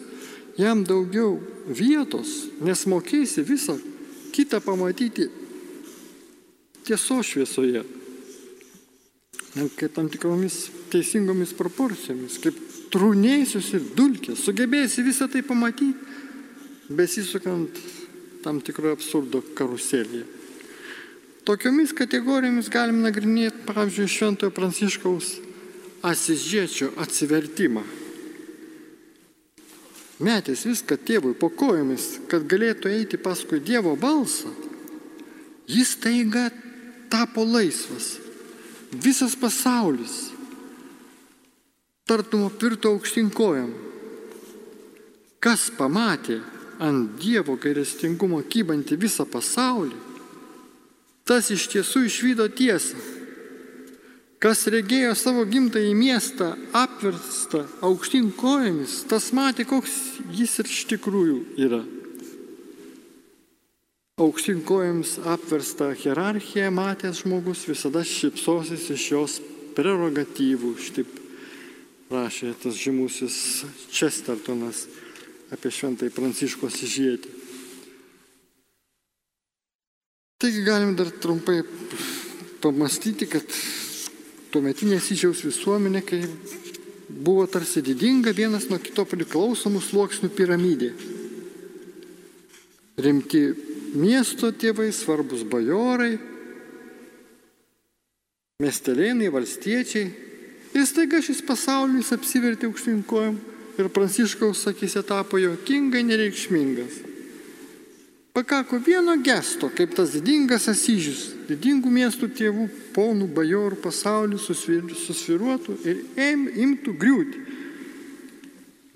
jam 0.57 0.83
daugiau 0.85 1.37
vietos, 1.69 2.49
nes 2.61 2.85
mokėsi 2.89 3.45
visą 3.45 3.77
kitą 4.33 4.59
pamatyti 4.65 5.29
tiesos 6.83 7.29
šviesoje, 7.29 7.83
kaip 9.77 9.93
tam 9.95 10.09
tikromis 10.11 10.67
teisingomis 10.91 11.53
proporcijomis, 11.57 12.39
kaip 12.43 12.57
trūnėsius 12.93 13.69
ir 13.77 13.85
dulkės, 13.97 14.43
sugebėsi 14.45 15.05
visą 15.05 15.29
tai 15.31 15.41
pamatyti, 15.45 15.93
besisukant 16.93 17.79
tam 18.43 18.59
tikroje 18.61 18.97
absurdo 18.97 19.41
karuselėje. 19.57 20.25
Tokiomis 21.43 21.91
kategorijomis 21.95 22.69
galim 22.71 23.01
nagrinėti, 23.03 23.65
pavyzdžiui, 23.67 24.11
Šventojo 24.11 24.53
Pranciškaus 24.55 25.33
asižiečio 26.03 26.93
atsivertimą. 27.03 27.83
Metęs 30.23 30.63
viską 30.69 30.95
tėvui 31.03 31.33
po 31.35 31.49
kojomis, 31.51 32.21
kad 32.31 32.45
galėtų 32.47 32.91
eiti 32.93 33.19
paskui 33.19 33.59
Dievo 33.59 33.95
balsą, 33.99 34.51
jis 35.67 35.95
taiga 35.99 36.47
tapo 37.11 37.43
laisvas. 37.43 38.19
Visas 38.93 39.35
pasaulis 39.35 40.29
tartumo 42.07 42.51
pirto 42.51 42.91
aukštinkojam. 42.93 43.71
Kas 45.43 45.67
pamatė 45.75 46.39
ant 46.83 47.15
Dievo 47.21 47.55
gailestingumo 47.61 48.41
kybantį 48.43 48.97
visą 48.99 49.25
pasaulį, 49.29 49.95
tas 51.23 51.49
iš 51.53 51.69
tiesų 51.71 52.05
išvydo 52.09 52.49
tiesą. 52.51 52.99
Kas 54.43 54.65
regėjo 54.67 55.13
savo 55.15 55.45
gimtąjį 55.47 55.93
miestą 55.95 56.49
apverstą 56.75 57.61
aukštyn 57.87 58.27
kojomis, 58.35 58.97
tas 59.07 59.29
matė, 59.31 59.63
koks 59.63 59.93
jis 60.35 60.57
ir 60.59 60.67
iš 60.67 60.81
tikrųjų 60.91 61.37
yra. 61.63 61.79
Aukštyn 64.19 64.59
kojomis 64.67 65.15
apverstą 65.23 65.93
hierarchiją 65.95 66.67
matęs 66.75 67.23
žmogus 67.23 67.63
visada 67.69 68.03
šipsosis 68.03 68.89
iš 68.93 69.05
jos 69.15 69.37
prerogatyvų, 69.77 70.73
štaip 70.89 71.15
rašė 72.11 72.51
tas 72.61 72.75
žymusis 72.77 73.37
Čestertonas 73.95 74.83
apie 75.53 75.69
šventąjį 75.73 76.13
Pranciškų 76.15 76.69
Asižietį. 76.69 77.31
Taigi 80.41 80.63
galim 80.65 80.95
dar 80.97 81.11
trumpai 81.23 81.61
pamastyti, 82.63 83.29
kad 83.31 83.45
tuometinė 84.51 84.97
Asyžiaus 84.99 85.43
visuomenė, 85.45 86.01
kai 86.03 86.23
buvo 87.07 87.45
tarsi 87.47 87.83
didinga 87.85 88.33
vienas 88.35 88.67
nuo 88.71 88.81
kito 88.81 89.05
priklausomų 89.07 89.79
sluoksnių 89.85 90.31
piramidė. 90.35 90.91
Rimti 93.03 93.45
miesto 93.95 94.51
tėvai, 94.51 94.89
svarbus 94.93 95.45
bajorai, 95.47 96.17
miestelėnai, 98.61 99.31
valstiečiai. 99.33 100.11
Ir 100.73 100.85
staiga 100.89 101.21
šis 101.21 101.43
pasaulis 101.45 102.11
apsivertė 102.15 102.67
aukštinkojom 102.67 103.52
ir 103.77 103.89
Pranciškaus 103.89 104.67
akise 104.69 105.01
tapo 105.05 105.39
jokingai 105.41 106.03
nereikšmingas. 106.03 107.01
Pakako 108.33 108.79
vieno 108.81 109.13
gesto, 109.21 109.69
kaip 109.69 109.91
tas 109.93 110.15
didingas 110.15 110.65
Asyžius, 110.71 111.27
didingų 111.45 111.91
miestų 111.93 112.31
tėvų, 112.33 112.63
ponų, 112.95 113.27
bajorų 113.29 113.77
pasaulį 113.83 114.39
susviruotų 114.41 115.75
ir 115.85 115.99
im, 116.17 116.47
imtų 116.49 116.95
griūti. 116.97 117.43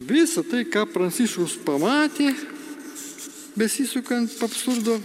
Visą 0.09 0.41
tai, 0.41 0.63
ką 0.65 0.87
Pranciškus 0.89 1.53
pamatė, 1.65 2.31
besisukant 3.57 4.33
absurdo, 4.41 4.97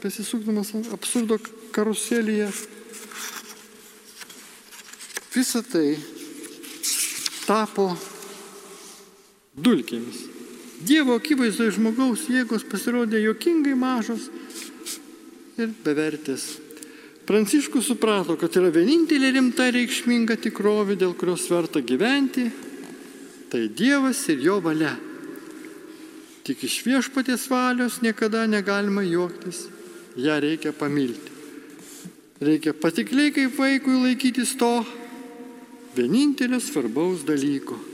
besisukdamas 0.00 0.72
absurdo 0.96 1.36
karuselėje, 1.76 2.48
visa 5.36 5.60
tai 5.60 5.98
tapo 7.44 7.90
dulkėmis. 9.56 10.26
Dievo 10.86 11.18
akivaizdoje 11.18 11.76
žmogaus 11.76 12.24
jėgos 12.30 12.64
pasirodė 12.64 13.20
jokingai 13.20 13.76
mažos 13.76 14.30
ir 15.60 15.74
bevertės. 15.84 16.56
Pranciškus 17.28 17.90
suprato, 17.90 18.34
kad 18.40 18.56
yra 18.58 18.72
vienintelė 18.74 19.34
rimta 19.36 19.68
reikšminga 19.70 20.38
tikrovė, 20.40 20.96
dėl 20.98 21.12
kurios 21.14 21.44
verta 21.52 21.82
gyventi, 21.84 22.48
tai 23.52 23.68
Dievas 23.68 24.24
ir 24.32 24.40
jo 24.42 24.56
valia. 24.64 24.96
Tik 26.46 26.64
iš 26.66 26.80
viešpaties 26.86 27.44
valios 27.52 28.00
niekada 28.02 28.46
negalima 28.50 29.04
juoktis, 29.06 29.66
ją 30.16 30.40
reikia 30.42 30.72
pamilti. 30.72 31.36
Reikia 32.40 32.72
patikliai 32.72 33.34
kaip 33.36 33.52
vaikui 33.60 34.00
laikytis 34.00 34.56
to 34.58 34.72
vienintelio 35.94 36.58
svarbaus 36.64 37.22
dalyko. 37.28 37.89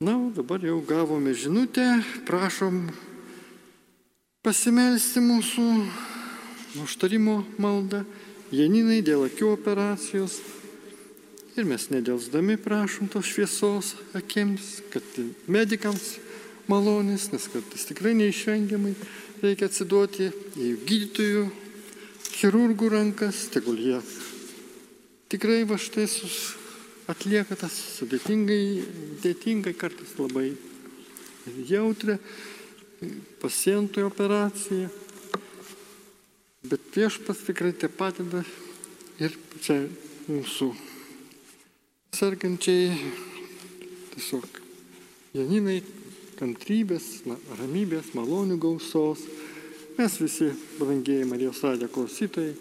Na, 0.00 0.30
dabar 0.36 0.60
jau 0.60 0.82
gavome 0.84 1.32
žinutę, 1.32 1.80
prašom 2.28 2.82
pasimelsti 4.44 5.22
mūsų 5.24 5.64
užtarimo 6.84 7.38
maldą, 7.56 8.02
Janinai 8.52 8.98
dėl 9.00 9.24
akių 9.24 9.48
operacijos. 9.54 10.36
Ir 11.56 11.64
mes 11.64 11.88
nedėlsdami 11.88 12.58
prašom 12.60 13.08
tos 13.08 13.24
šviesos 13.30 13.94
akims, 14.20 14.82
kad 14.92 15.16
medikams 15.48 16.18
malonės, 16.68 17.30
nes 17.32 17.48
kartais 17.48 17.88
tikrai 17.88 18.12
neišvengiamai 18.20 18.92
reikia 19.40 19.72
atsiduoti 19.72 20.28
į 20.60 20.74
gydytojų, 20.84 21.48
chirurgų 22.36 22.92
rankas, 22.98 23.46
tegul 23.48 23.80
jie 23.80 24.04
tikrai 25.32 25.64
va 25.66 25.80
štai 25.80 26.06
atlieka 27.10 27.56
tas 27.58 27.74
sudėtingai, 27.96 28.60
dėtingai 29.22 29.74
kartais 29.78 30.16
labai 30.18 30.50
jautrę 31.68 32.18
pacientui 33.42 34.02
operaciją. 34.06 34.88
Bet 36.66 36.90
viešpas 36.96 37.44
tikrai 37.46 37.70
te 37.78 37.88
padeda 37.92 38.42
ir 39.22 39.36
čia 39.62 39.84
mūsų 40.26 40.72
sergančiai 42.16 42.96
tiesiog 44.16 44.62
Janinai 45.36 45.82
kantrybės, 46.36 47.22
ramybės, 47.60 48.14
malonių 48.16 48.56
gausos. 48.60 49.22
Mes 49.96 50.16
visi, 50.20 50.48
brangieji 50.80 51.28
Marijos 51.28 51.62
radijo 51.64 51.90
klausytojai, 51.92 52.56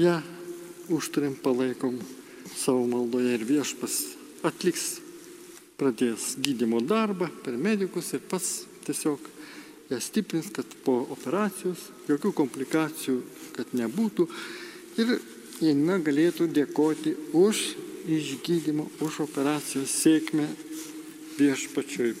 ją 0.00 0.18
užtarim, 0.92 1.34
palaikom 1.40 1.98
savo 2.56 2.86
maldoje 2.90 3.34
ir 3.36 3.44
viešpas 3.48 3.96
atliks, 4.46 5.00
pradės 5.80 6.34
gydimo 6.40 6.80
darbą 6.84 7.30
per 7.44 7.56
medikus 7.56 8.12
ir 8.16 8.24
pats 8.28 8.64
tiesiog 8.86 9.28
ją 9.90 9.98
stiprins, 10.00 10.50
kad 10.54 10.66
po 10.84 11.00
operacijos 11.16 11.88
jokių 12.08 12.32
komplikacijų, 12.42 13.20
kad 13.56 13.72
nebūtų. 13.74 14.28
Ir 15.00 15.16
Janina 15.60 15.98
galėtų 16.00 16.48
dėkoti 16.52 17.16
už 17.36 17.62
išgydymą, 18.08 18.86
už 19.04 19.22
operacijos 19.26 19.92
sėkmę 20.02 20.48
viešpačiui 21.40 22.14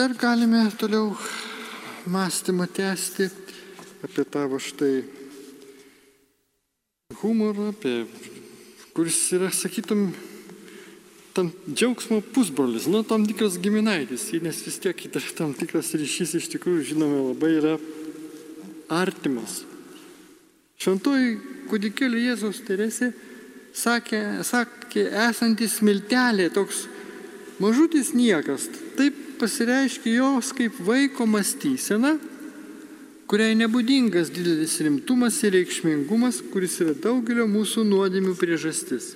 Dar 0.00 0.14
galime 0.14 0.70
toliau 0.78 1.16
mąstymą 2.06 2.66
tęsti 2.66 3.24
apie 4.04 4.24
tavo 4.24 4.58
štai 4.58 5.19
humorą, 7.20 7.70
apie, 7.74 8.04
kuris 8.96 9.18
yra, 9.36 9.50
sakytum, 9.54 10.10
tam 11.36 11.50
džiaugsmo 11.68 12.20
pusbrolis, 12.34 12.88
nu, 12.90 13.02
tam 13.06 13.24
tikras 13.28 13.58
giminaitis, 13.62 14.28
nes 14.42 14.62
vis 14.66 14.78
tiek 14.82 15.06
tam 15.38 15.54
tikras 15.54 15.92
ryšys 15.94 16.36
iš 16.40 16.50
tikrųjų, 16.56 16.92
žinome, 16.92 17.20
labai 17.30 17.52
yra 17.60 17.74
artimas. 18.90 19.62
Šventoji 20.80 21.36
kūdikėlė 21.70 22.24
Jėzaus 22.30 22.62
Teresė 22.66 23.12
sakė, 23.76 24.20
sakė, 24.46 25.04
esantis 25.28 25.78
miltelė, 25.86 26.48
toks 26.54 26.86
mažutis 27.62 28.14
niekas, 28.16 28.66
taip 28.98 29.16
pasireiškia 29.40 30.16
jos 30.18 30.52
kaip 30.56 30.80
vaiko 30.84 31.26
mąstysena, 31.28 32.16
kuriai 33.30 33.54
nebūdingas 33.54 34.32
didelis 34.34 34.74
rimtumas 34.82 35.36
ir 35.46 35.54
reikšmingumas, 35.54 36.40
kuris 36.50 36.80
yra 36.82 36.96
daugelio 36.98 37.46
mūsų 37.46 37.84
nuodėmių 37.86 38.34
priežastis. 38.40 39.12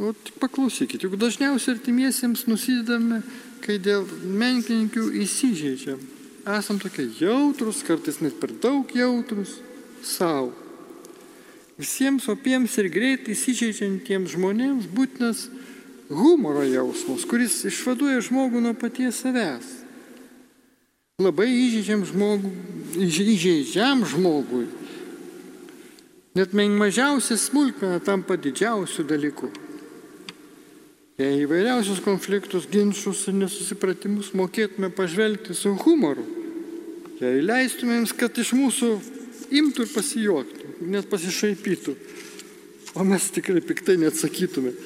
O 0.00 0.12
tik 0.16 0.38
paklausykit, 0.40 1.04
juk 1.04 1.18
dažniausiai 1.20 1.74
artimiesiems 1.76 2.46
nusidedame, 2.48 3.20
kai 3.64 3.76
dėl 3.80 4.08
menkininkių 4.24 5.10
įsižeidžiam. 5.24 6.00
Esam 6.56 6.80
tokie 6.80 7.08
jautrus, 7.20 7.82
kartais 7.84 8.22
net 8.24 8.36
per 8.40 8.52
daug 8.64 8.92
jautrus 8.96 9.58
savo. 10.04 10.54
Visiems 11.76 12.28
opiems 12.32 12.76
ir 12.80 12.88
greit 12.92 13.28
įsižeidžiantiems 13.28 14.32
žmonėms 14.32 14.86
būtinas 14.88 15.48
humoro 16.08 16.64
jausmas, 16.64 17.28
kuris 17.28 17.64
išvaduoja 17.68 18.22
žmogų 18.24 18.62
nuo 18.64 18.72
paties 18.78 19.20
savęs. 19.20 19.85
Labai 21.16 21.46
įžeidžiam, 21.48 22.02
žmogų, 22.04 22.50
įžeidžiam 23.00 24.02
žmogui. 24.04 24.66
Net 26.36 26.52
mažiausia 26.52 27.38
smulkmena 27.40 28.02
tampa 28.04 28.36
didžiausių 28.36 29.06
dalykų. 29.08 29.48
Jei 31.16 31.46
įvairiausius 31.46 32.02
konfliktus, 32.04 32.68
ginčius 32.68 33.22
ir 33.30 33.38
nesusipratimus 33.40 34.34
mokėtume 34.36 34.92
pažvelgti 34.92 35.56
su 35.56 35.72
humoru, 35.86 36.26
jei 37.22 37.40
leistumėm, 37.40 38.04
kad 38.12 38.36
iš 38.36 38.52
mūsų 38.52 38.92
imtų 39.56 39.88
ir 39.88 39.94
pasijuoktų, 39.96 40.76
net 40.92 41.08
pasišaipytų, 41.08 41.96
o 42.92 43.08
mes 43.08 43.32
tikrai 43.32 43.64
piktai 43.64 43.96
neatsakytume 44.04 44.76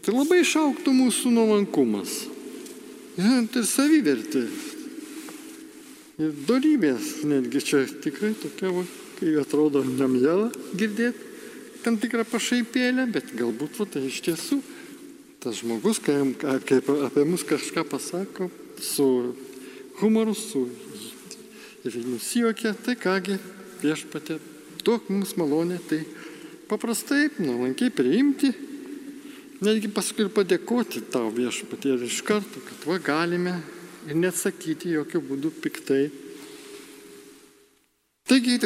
tai 0.00 0.16
labai 0.16 0.40
išauktų 0.42 0.96
mūsų 0.96 1.30
nuolankumas. 1.36 2.16
Ir 3.20 3.64
savivertė. 3.68 4.46
Ir 6.20 6.34
darybės, 6.44 7.22
netgi 7.24 7.62
čia 7.64 7.78
tikrai 8.04 8.34
tokia, 8.36 8.68
va, 8.74 8.84
kai 9.16 9.32
atrodo 9.40 9.80
nemjela 9.86 10.50
girdėti 10.76 11.28
tam 11.80 11.96
tikrą 11.96 12.26
pašaipėlę, 12.28 13.06
bet 13.08 13.32
galbūt 13.38 13.78
va, 13.80 13.86
tai 13.88 14.04
iš 14.04 14.20
tiesų 14.26 14.60
tas 15.40 15.62
žmogus, 15.62 16.02
kai, 16.04 16.18
kai 16.68 16.82
apie 17.06 17.24
mus 17.24 17.46
kažką 17.48 17.86
pasako, 17.88 18.50
su 18.84 19.06
humoru, 20.02 20.36
su 20.36 20.66
ir 21.88 21.96
nusijokia, 22.04 22.74
tai 22.76 22.98
kągi 23.00 23.38
viešpatė, 23.80 24.36
duok 24.84 25.08
mums 25.08 25.32
malonę, 25.40 25.80
tai 25.88 26.02
paprastai, 26.68 27.30
nuolankiai 27.40 27.88
priimti 27.88 28.52
netgi 29.64 29.88
paskui 29.92 30.26
ir 30.26 30.34
padėkoti 30.36 31.06
tau 31.12 31.32
viešpatie 31.32 31.96
ir 31.96 32.04
iš 32.04 32.20
karto, 32.28 32.60
kad 32.64 32.88
va 32.88 33.00
galime 33.00 33.56
ir 34.08 34.16
neatsakyti 34.16 34.94
jokių 34.96 35.22
būdų 35.28 35.52
piktai. 35.60 36.02
Taigi, 38.30 38.58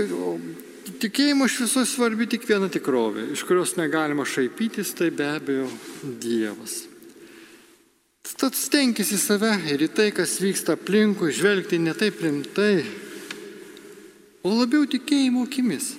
tikėjimo 1.01 1.49
šviesos 1.49 1.95
svarbi 1.95 2.27
tik 2.29 2.45
viena 2.49 2.69
tikrovė, 2.69 3.31
iš 3.33 3.45
kurios 3.49 3.77
negalima 3.79 4.27
šaipytis, 4.29 4.93
tai 4.99 5.09
be 5.15 5.29
abejo 5.39 5.71
Dievas. 6.21 6.83
Tad 8.35 8.57
stenkis 8.57 9.13
į 9.15 9.19
save 9.21 9.53
ir 9.73 9.85
į 9.85 9.91
tai, 9.95 10.09
kas 10.13 10.39
vyksta 10.43 10.75
aplinkui, 10.77 11.33
žvelgti 11.33 11.79
ne 11.81 11.95
taip 11.97 12.19
rimtai, 12.25 12.83
o 14.45 14.53
labiau 14.53 14.85
tikėjimo 14.91 15.45
akimis. 15.47 15.95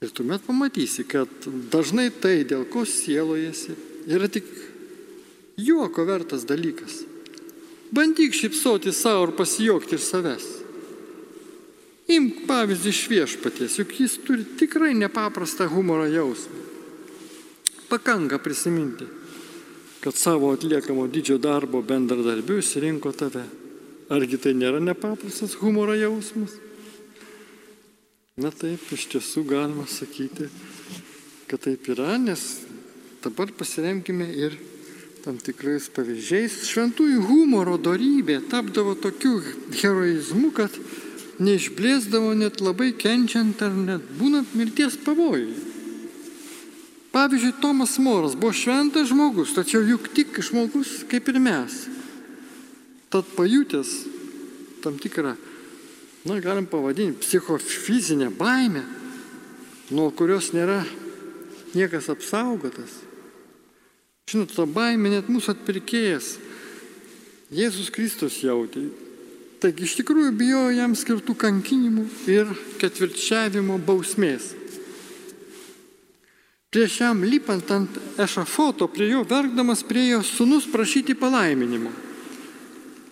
Ir 0.00 0.10
tuomet 0.16 0.42
pamatysi, 0.46 1.04
kad 1.04 1.28
dažnai 1.70 2.08
tai, 2.22 2.40
dėl 2.48 2.64
ko 2.72 2.86
sielojasi, 2.88 3.76
yra 4.08 4.30
tik 4.32 4.48
juoko 5.60 6.06
vertas 6.08 6.46
dalykas. 6.48 7.02
Bandyk 7.90 8.34
šipsoti 8.34 8.92
savo 8.92 9.26
ir 9.26 9.36
pasijokti 9.36 9.98
iš 9.98 10.06
savęs. 10.06 10.48
Imk 12.10 12.44
pavyzdį 12.46 12.90
iš 12.90 13.00
viešpaties, 13.10 13.78
juk 13.78 13.94
jis 14.00 14.16
turi 14.26 14.44
tikrai 14.58 14.92
nepaprastą 14.98 15.68
humoro 15.70 16.06
jausmą. 16.10 16.58
Pakanka 17.90 18.38
prisiminti, 18.38 19.06
kad 20.00 20.14
savo 20.14 20.52
atliekamo 20.54 21.06
didžio 21.10 21.38
darbo 21.38 21.82
bendradarbiu 21.82 22.58
išsirinko 22.62 23.12
tave. 23.12 23.44
Argi 24.10 24.38
tai 24.42 24.54
nėra 24.58 24.80
nepaprastas 24.82 25.54
humoro 25.58 25.94
jausmas? 25.98 26.56
Na 28.40 28.50
taip, 28.54 28.82
iš 28.94 29.06
tiesų 29.12 29.44
galima 29.46 29.86
sakyti, 29.90 30.48
kad 31.50 31.62
taip 31.66 31.86
yra, 31.92 32.14
nes 32.18 32.62
dabar 33.22 33.50
pasiremkime 33.54 34.26
ir 34.32 34.56
tam 35.24 35.38
tikrais 35.40 35.88
pavyzdžiais. 35.92 36.62
Šventųjų 36.70 37.22
humoro 37.28 37.76
darybė 37.80 38.40
tapdavo 38.50 38.94
tokiu 38.98 39.38
heroizmu, 39.76 40.50
kad 40.56 40.74
neišblėsdavo 41.40 42.32
net 42.38 42.60
labai 42.64 42.92
kenčiant 42.96 43.60
ar 43.64 43.74
net 43.74 44.06
būnant 44.18 44.54
mirties 44.56 44.98
pavojui. 45.04 45.52
Pavyzdžiui, 47.10 47.56
Tomas 47.60 47.96
Moras 47.98 48.36
buvo 48.38 48.54
šventas 48.54 49.08
žmogus, 49.10 49.56
tačiau 49.56 49.82
juk 49.82 50.12
tik 50.14 50.36
žmogus 50.46 51.00
kaip 51.10 51.28
ir 51.32 51.40
mes. 51.42 51.82
Tad 53.10 53.26
pajutęs 53.34 53.90
tam 54.84 54.96
tikrą, 55.00 55.34
na, 56.24 56.38
galim 56.40 56.68
pavadinti, 56.70 57.18
psichofizinę 57.24 58.30
baimę, 58.30 58.84
nuo 59.90 60.08
kurios 60.14 60.52
nėra 60.54 60.84
niekas 61.74 62.08
apsaugotas. 62.14 63.09
Žinot, 64.30 64.52
ta 64.54 64.62
baimė 64.62 65.10
net 65.16 65.30
mūsų 65.32 65.56
atpirkėjas 65.56 66.36
Jėzus 67.50 67.88
Kristus 67.90 68.36
jautė. 68.44 68.84
Taigi 69.58 69.82
iš 69.82 69.96
tikrųjų 69.98 70.30
bijojo 70.38 70.70
jam 70.76 70.94
skirtų 70.94 71.34
kankinimų 71.34 72.04
ir 72.30 72.52
ketvirčiavimo 72.78 73.80
bausmės. 73.82 74.52
Prieš 76.70 77.00
jam 77.02 77.24
lipant 77.26 77.72
ant 77.74 77.98
ešafoto, 78.22 78.86
prie 78.86 79.08
jo 79.10 79.24
verkdamas 79.26 79.82
priejo 79.82 80.22
sunus 80.22 80.68
prašyti 80.70 81.18
palaiminimo. 81.18 81.90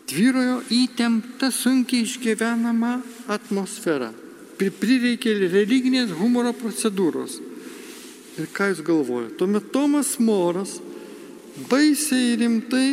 Tvyrojo 0.08 0.60
įtempta 0.70 1.50
sunkiai 1.50 2.06
išgyvenama 2.06 3.00
atmosfera. 3.34 4.12
Prireikė 4.58 5.34
religinės 5.50 6.14
humoro 6.14 6.54
procedūros. 6.54 7.40
Ir 8.38 8.46
ką 8.54 8.70
jūs 8.70 8.86
galvojate? 8.86 9.34
Tuomet 9.42 9.72
Tomas 9.74 10.14
Moras 10.22 10.78
baisiai 11.66 12.36
rimtai 12.38 12.90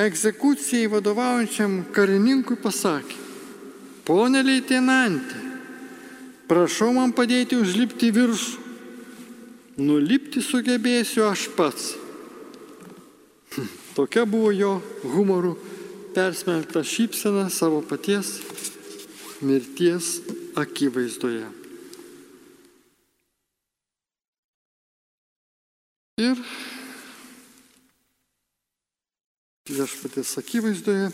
egzekucijai 0.00 0.88
vadovaujančiam 0.92 1.80
karininkui 1.94 2.58
pasakė, 2.60 3.16
ponė 4.04 4.42
leitenantė, 4.44 5.40
prašau 6.50 6.92
man 6.96 7.14
padėti 7.16 7.58
užlipti 7.60 8.10
viršų. 8.14 8.66
Nulipti 9.80 10.42
sugebėsiu 10.44 11.24
aš 11.24 11.46
pats. 11.56 11.94
Tokia 13.96 14.26
buvo 14.28 14.50
jo 14.52 14.74
humorų 15.14 15.54
persmelkta 16.12 16.82
šypsena 16.84 17.46
savo 17.54 17.80
paties 17.80 18.34
mirties 19.40 20.18
akivaizdoje. 20.58 21.59
Ir 26.20 26.36
viešpatės 29.70 30.34
akivaizdoje, 30.42 31.06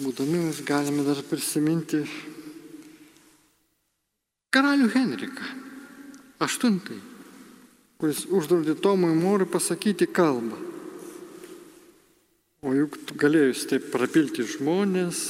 būdami 0.00 0.46
mes 0.46 0.62
galime 0.64 1.04
dar 1.04 1.20
prisiminti 1.28 2.00
karalių 4.54 4.88
Henriką, 4.94 5.50
aštuntai, 6.46 6.96
kuris 8.00 8.24
uždraudė 8.32 8.78
Tomui 8.80 9.12
Morui 9.18 9.50
pasakyti 9.50 10.08
kalbą. 10.08 10.56
O 12.64 12.72
juk 12.72 12.96
galėjus 13.20 13.66
taip 13.68 13.90
prapilti 13.92 14.46
žmonės 14.54 15.26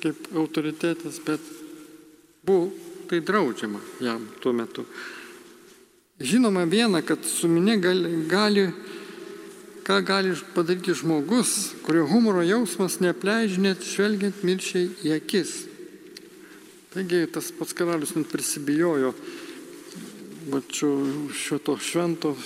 kaip 0.00 0.30
autoritetas, 0.32 1.20
bet 1.26 1.42
buvo 2.46 2.70
tai 3.10 3.20
draudžiama 3.20 3.82
jam 4.00 4.24
tuo 4.40 4.56
metu. 4.56 4.86
Žinoma 6.22 6.62
viena, 6.70 7.02
kad 7.02 7.24
su 7.26 7.48
minė 7.50 7.80
gali, 7.82 8.10
gali 8.30 8.66
ką 9.82 9.98
gali 10.06 10.34
padaryti 10.54 10.94
žmogus, 10.94 11.72
kurio 11.82 12.06
humoro 12.06 12.42
jausmas 12.46 13.00
neapleidžia 13.02 13.62
net 13.64 13.82
žvelgiant 13.82 14.44
mirčiai 14.46 14.90
į 15.02 15.16
akis. 15.16 15.54
Taigi 16.94 17.24
tas 17.34 17.50
pats 17.56 17.74
karalius 17.74 18.14
net 18.14 18.30
prisibijojo 18.30 19.14
šito 21.34 21.74
švento 21.78 22.36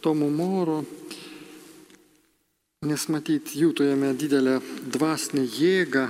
Tomo 0.00 0.28
Moro, 0.30 0.82
nes 2.86 3.08
matyti 3.08 3.62
jų 3.62 3.72
tojame 3.80 4.12
didelę 4.18 4.58
dvasinę 4.92 5.46
jėgą, 5.46 6.04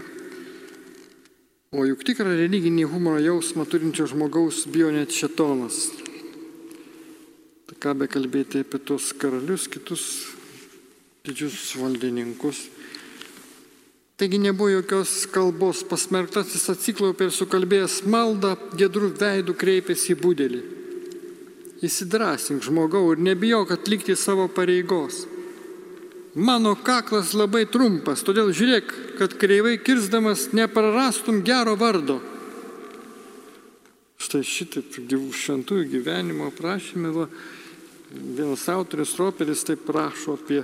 o 1.77 1.87
juk 1.87 2.03
tikrą 2.09 2.35
religinį 2.35 2.89
humoro 2.91 3.23
jausmą 3.23 3.67
turinčio 3.71 4.09
žmogaus 4.11 4.65
bijo 4.67 4.91
net 4.95 5.15
šetonas. 5.15 6.06
Ką 7.83 7.93
be 7.99 8.09
kalbėti 8.09 8.63
apie 8.65 8.81
tos 8.81 9.11
karalius, 9.17 9.67
kitus 9.69 10.07
didžius 11.27 11.75
valdininkus. 11.77 12.69
Taigi 14.17 14.39
nebuvo 14.41 14.71
jokios 14.71 15.27
kalbos, 15.29 15.83
pasmerktasis 15.85 16.71
atsiklaupė 16.73 17.29
ir 17.29 17.35
sukalbėjęs 17.37 17.99
maldą, 18.09 18.55
gedrų 18.81 19.11
veidų 19.21 19.57
kreipėsi 19.61 20.15
į 20.15 20.21
būdelį. 20.23 20.61
Įsidrasink 21.85 22.65
žmogau 22.65 23.11
ir 23.13 23.21
nebijok 23.21 23.75
atlikti 23.77 24.17
savo 24.17 24.47
pareigos. 24.49 25.27
Mano 26.37 26.73
kaklas 26.81 27.35
labai 27.37 27.67
trumpas, 27.69 28.25
todėl 28.25 28.55
žiūrėk, 28.57 28.95
kad 29.21 29.37
kreivai 29.41 29.77
kirsdamas 29.81 30.51
neprarastum 30.57 31.43
gero 31.45 31.77
vardo. 31.77 32.23
Štai 34.17 34.41
šitaip 34.49 34.97
šventųjų 35.37 35.91
gyvenimo 35.93 36.49
aprašymė, 36.49 37.29
vienas 38.11 38.69
autorius 38.69 39.17
Roperis 39.19 39.65
taip 39.67 39.87
prašo 39.87 40.37
apie 40.39 40.63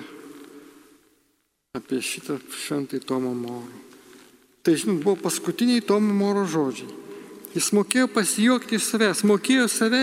apie 1.72 2.02
šitą 2.04 2.36
šventai 2.52 3.00
Tomo 3.00 3.32
Moro. 3.32 3.78
Tai, 4.62 4.74
žinot, 4.76 4.98
buvo 5.00 5.16
paskutiniai 5.24 5.80
Tomo 5.80 6.12
Moro 6.12 6.44
žodžiai. 6.44 6.90
Jis 7.56 7.70
mokėjo 7.72 8.10
pasijuokti 8.12 8.76
iš 8.76 8.90
savęs, 8.90 9.22
mokėjo 9.24 9.70
save 9.72 10.02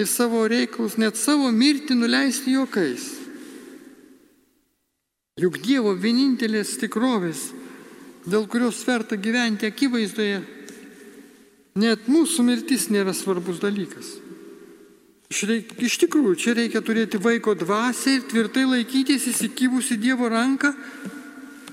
ir 0.00 0.08
savo 0.08 0.40
reikalus, 0.48 0.96
net 0.96 1.20
savo 1.20 1.50
mirtį 1.52 1.98
nuleisti 2.00 2.56
juokais. 2.56 3.04
Juk 5.36 5.60
Dievo 5.60 5.92
vienintelės 6.00 6.78
tikrovės, 6.80 7.50
dėl 8.24 8.48
kurios 8.48 8.80
verta 8.88 9.20
gyventi 9.20 9.68
akivaizdoje, 9.68 10.40
net 11.76 12.08
mūsų 12.08 12.44
mirtis 12.48 12.88
nėra 12.88 13.12
svarbus 13.12 13.60
dalykas. 13.60 14.16
Iš 15.26 15.96
tikrųjų, 16.04 16.34
čia 16.38 16.54
reikia 16.54 16.82
turėti 16.86 17.18
vaiko 17.18 17.56
dvasę 17.58 18.14
ir 18.14 18.26
tvirtai 18.30 18.62
laikytis 18.68 19.26
įsikibusi 19.32 19.98
Dievo 19.98 20.28
ranką, 20.30 20.70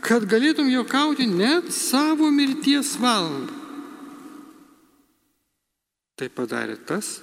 kad 0.04 0.26
galėtum 0.26 0.72
juokauti 0.72 1.28
net 1.30 1.70
savo 1.72 2.32
mirties 2.34 2.96
valandą. 3.00 3.54
Tai 6.18 6.30
padarė 6.34 6.76
tas, 6.82 7.22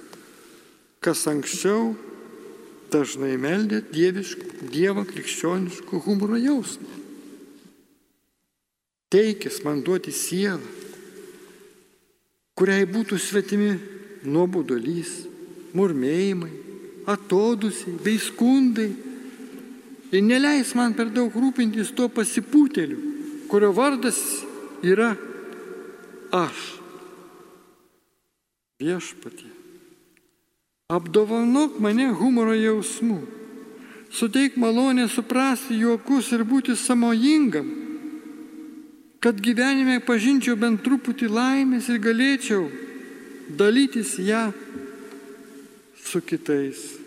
kas 1.03 1.23
anksčiau 1.27 1.93
dažnai 2.91 3.35
meldė 3.39 3.81
dieviškų, 3.91 4.71
Dievo 4.71 5.03
krikščioniškų 5.07 6.01
humoro 6.07 6.39
jausmą. 6.39 6.99
Teikis 9.11 9.59
man 9.65 9.81
duoti 9.83 10.13
sielą, 10.15 10.63
kuriai 12.55 12.87
būtų 12.87 13.19
svetimi 13.19 13.73
nuobodulys 14.23 15.30
murmėjimai, 15.77 16.51
atodusiai 17.09 17.97
bei 18.03 18.19
skundai. 18.21 18.91
Ir 20.11 20.23
neleis 20.25 20.73
man 20.75 20.93
per 20.95 21.11
daug 21.13 21.31
rūpintis 21.31 21.93
tuo 21.95 22.09
pasipūteliu, 22.11 22.99
kurio 23.47 23.71
vardas 23.75 24.19
yra 24.83 25.13
aš. 26.35 26.59
Viešpatie. 28.81 29.51
Apdovanok 30.91 31.79
mane 31.79 32.09
humoro 32.11 32.53
jausmu. 32.57 33.21
Suteik 34.11 34.57
malonę 34.59 35.07
suprasti 35.07 35.77
juokus 35.79 36.33
ir 36.35 36.43
būti 36.43 36.75
samojingam, 36.75 37.69
kad 39.23 39.39
gyvenime 39.39 40.01
pažinčiau 40.03 40.57
bent 40.59 40.81
truputį 40.83 41.29
laimės 41.31 41.87
ir 41.87 42.01
galėčiau 42.03 42.65
dalytis 43.55 44.17
ją 44.19 44.49
su 46.11 46.21
kitais. 46.21 46.99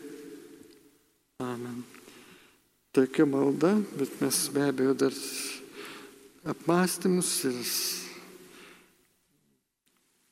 Amen. 1.39 1.85
Tokia 2.93 3.27
malda, 3.29 3.75
bet 3.99 4.21
mes 4.21 4.37
be 4.49 4.63
abejo 4.65 4.95
dar 4.97 5.13
apmąstymus 6.49 7.33
ir 7.45 7.59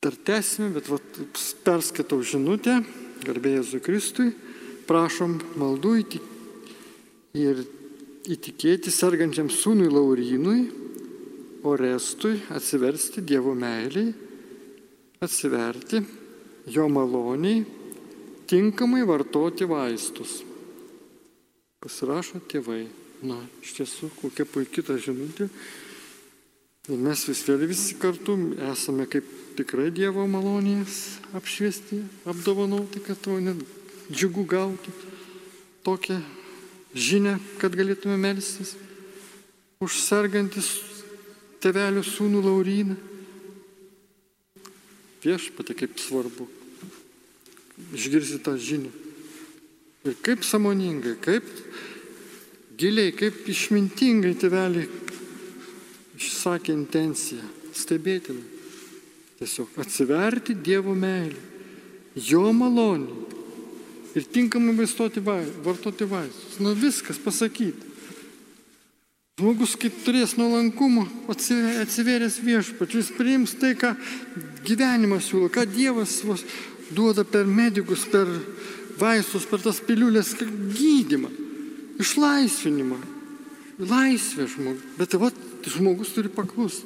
dar 0.01 0.15
tęsime, 0.25 0.71
bet 0.73 0.89
vat, 0.89 1.19
perskaitau 1.67 2.23
žinutę, 2.25 2.79
garbė 3.21 3.59
Jėzui 3.59 3.83
Kristui, 3.85 4.31
prašom 4.89 5.37
maldų 5.61 5.93
ir 7.37 7.61
įtikėti 8.25 8.89
sergančiam 8.89 9.53
sūnui 9.53 9.91
Laurinui, 9.93 10.65
Orestui 11.61 12.41
atsiversti 12.49 13.21
Dievo 13.21 13.53
meiliai, 13.53 14.09
atsiverti 15.21 16.01
jo 16.73 16.89
maloniai 16.89 17.82
tinkamai 18.47 19.03
vartoti 19.07 19.67
vaistus. 19.67 20.41
Pasirašo 21.83 22.41
tėvai. 22.51 22.85
Na, 23.23 23.37
iš 23.63 23.77
tiesų, 23.77 24.09
kokia 24.19 24.43
puikia 24.47 24.83
ta 24.83 24.97
žinutė. 24.99 25.47
Ir 26.91 26.99
mes 26.99 27.21
vis 27.29 27.43
vėl 27.47 27.61
visi 27.69 27.95
kartu 27.95 28.35
esame 28.67 29.05
kaip 29.07 29.27
tikrai 29.55 29.87
Dievo 29.95 30.25
malonės 30.27 31.21
apšviesti, 31.39 32.01
apdovanoti, 32.27 32.99
kad 33.05 33.21
to 33.23 33.37
net 33.39 33.61
džiugu 34.11 34.43
gauti 34.43 34.91
tokią 35.87 36.17
žinę, 36.91 37.37
kad 37.61 37.75
galėtume 37.79 38.17
melstis 38.19 38.73
už 39.83 40.01
sergantis 40.03 40.73
tevelio 41.63 42.03
sūnų 42.03 42.43
Lauryną. 42.43 42.99
Viešpatė 45.23 45.77
kaip 45.79 45.95
svarbu 46.03 46.49
išgirsti 47.91 48.39
tą 48.43 48.55
žinią. 48.57 48.91
Ir 50.03 50.15
kaip 50.23 50.43
samoningai, 50.43 51.15
kaip 51.23 51.47
giliai, 52.79 53.13
kaip 53.15 53.45
išmintingai 53.47 54.33
tėveliai 54.39 54.87
išsakė 56.19 56.73
intenciją. 56.75 57.45
Stebėtina. 57.73 58.43
Tiesiog 59.39 59.79
atsiverti 59.81 60.55
Dievo 60.55 60.93
meilį, 60.95 61.39
Jo 62.13 62.51
malonį 62.53 63.23
ir 64.13 64.27
tinkamai 64.29 64.75
vaistoti, 64.77 65.21
vartoti 65.65 66.05
vaistus. 66.05 66.59
Nu 66.61 66.75
viskas 66.77 67.17
pasakyti. 67.17 67.89
Žmogus, 69.41 69.73
kaip 69.81 69.95
turės 70.05 70.35
nuolankumo, 70.37 71.07
atsiveręs 71.33 72.35
viešpačiu, 72.45 72.99
jis 73.01 73.09
priims 73.17 73.55
tai, 73.57 73.71
ką 73.73 73.95
gyvenimas 74.61 75.25
siūlo, 75.25 75.49
ką 75.49 75.65
Dievas 75.73 76.19
duoda 76.91 77.23
per 77.23 77.47
medikus, 77.47 78.05
per 78.09 78.27
vaistus, 78.99 79.47
per 79.49 79.63
tas 79.63 79.79
piliulės 79.83 80.33
gydimą, 80.39 81.31
išlaisvinimą, 82.03 82.99
laisvę 83.79 84.47
žmogus. 84.51 84.85
Bet 84.99 85.17
va, 85.21 85.31
žmogus 85.65 86.13
turi 86.15 86.31
paklus, 86.33 86.81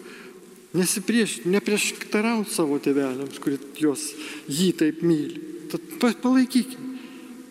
nesipriešinti, 0.77 1.51
neprieštarauti 1.51 2.53
savo 2.53 2.79
tėveliams, 2.83 3.39
kurie 3.41 3.59
jos 3.81 4.11
jį 4.47 4.71
taip 4.77 5.03
myli. 5.05 5.41
Tad 5.71 6.19
palaikykime 6.23 6.85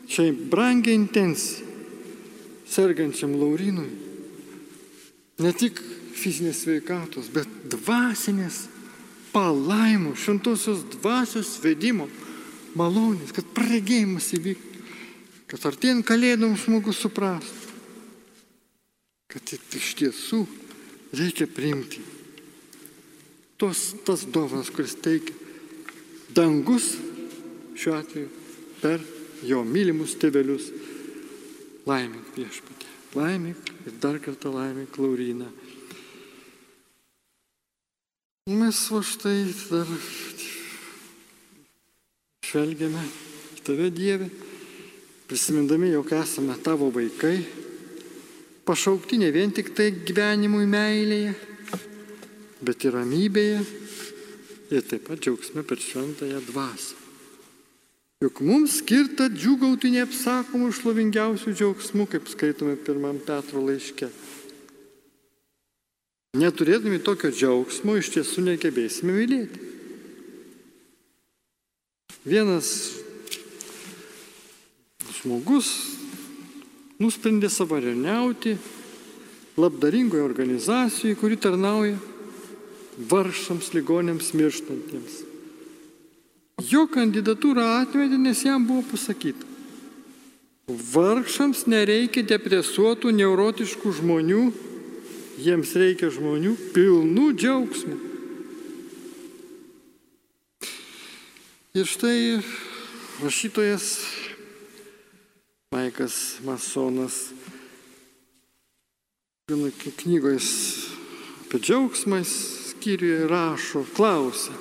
šiai 0.08 0.32
brangiai 0.32 0.96
intencijai 0.96 1.66
sergančiam 2.66 3.34
Laurinui 3.38 3.90
ne 5.42 5.52
tik 5.52 5.80
fizinės 6.16 6.62
sveikatos, 6.64 7.28
bet 7.32 7.48
dvasinės 7.70 8.64
palaimų, 9.34 10.14
šventosios 10.16 10.86
dvasios 10.96 11.56
vedimo 11.62 12.08
malonės, 12.76 13.32
kad 13.34 13.48
praregėjimas 13.56 14.28
įvyktų, 14.36 14.82
kad 15.50 15.64
artėjant 15.70 16.06
kalėdom 16.06 16.56
žmogus 16.60 17.00
suprastų, 17.04 17.74
kad 19.32 19.56
iš 19.56 19.94
tiesų 20.00 20.44
reikia 21.16 21.48
priimti 21.50 22.02
tos, 23.56 23.94
tas 24.04 24.24
dovanas, 24.28 24.70
kuris 24.70 24.96
teikia 25.00 25.34
dangus 26.36 26.94
šiuo 27.76 27.96
atveju 27.96 28.28
per 28.82 29.00
jo 29.46 29.62
mylimus 29.64 30.16
tėvelius. 30.20 30.70
Laimink 31.86 32.34
viešpatė, 32.34 32.88
laimink 33.14 33.68
ir 33.86 33.94
dar 34.02 34.18
kartą 34.18 34.50
laimink 34.50 34.96
Lauriną. 34.98 35.46
Mes 38.50 38.80
va 38.90 39.02
štai 39.06 39.44
dar 39.70 39.92
žvelgiame 42.46 43.02
į 43.56 43.62
tave 43.66 43.90
Dievę, 43.94 44.28
prisimindami, 45.26 45.90
jog 45.94 46.12
esame 46.14 46.54
tavo 46.62 46.90
vaikai, 46.94 47.40
pašaukti 48.66 49.18
ne 49.18 49.30
vien 49.34 49.50
tik 49.54 49.72
tai 49.74 49.90
gyvenimui 50.06 50.66
meilėje, 50.70 51.34
bet 52.66 52.86
ir 52.86 52.96
ramybėje 52.98 53.64
ir 54.74 54.86
taip 54.86 55.06
pat 55.08 55.22
džiaugsme 55.22 55.66
per 55.66 55.82
šventąją 55.82 56.40
dvasę. 56.48 57.02
Juk 58.24 58.40
mums 58.40 58.78
skirta 58.80 59.26
džiugauti 59.28 59.90
neapsakomų 59.92 60.70
šlovingiausių 60.72 61.52
džiaugsmų, 61.52 62.06
kaip 62.14 62.30
skaitome 62.32 62.78
pirmam 62.80 63.18
Petro 63.20 63.60
laiške. 63.60 64.08
Neturėdami 66.40 67.02
tokio 67.04 67.28
džiaugsmo 67.28 67.98
iš 68.00 68.14
tiesų 68.14 68.46
negebėsime 68.48 69.12
mylėti. 69.18 69.65
Vienas 72.26 72.68
žmogus 75.20 75.68
nusprendė 76.98 77.46
savarieniauti 77.52 78.56
labdaringoje 79.56 80.24
organizacijoje, 80.24 81.16
kuri 81.20 81.38
tarnauja 81.38 81.94
varšams, 83.10 83.70
ligonėms, 83.76 84.32
mirštantiems. 84.34 85.20
Jo 86.66 86.86
kandidatūrą 86.90 87.64
atmetė, 87.82 88.18
nes 88.18 88.42
jam 88.42 88.64
buvo 88.66 88.82
pasakyta. 88.90 89.46
Vargšams 90.66 91.66
nereikia 91.70 92.24
depresuotų, 92.26 93.12
neurotiškų 93.20 93.92
žmonių, 94.00 94.42
jiems 95.46 95.76
reikia 95.78 96.10
žmonių 96.10 96.56
pilnų 96.74 97.30
džiaugsmų. 97.38 98.05
Ir 101.76 101.84
štai 101.84 102.40
rašytojas 103.20 104.00
Maikas 105.74 106.38
Masonas 106.40 107.18
knygoje 110.00 110.38
apie 111.44 111.60
džiaugsmą 111.60 112.22
skyriuje 112.24 113.28
rašo, 113.28 113.84
klausia, 113.92 114.56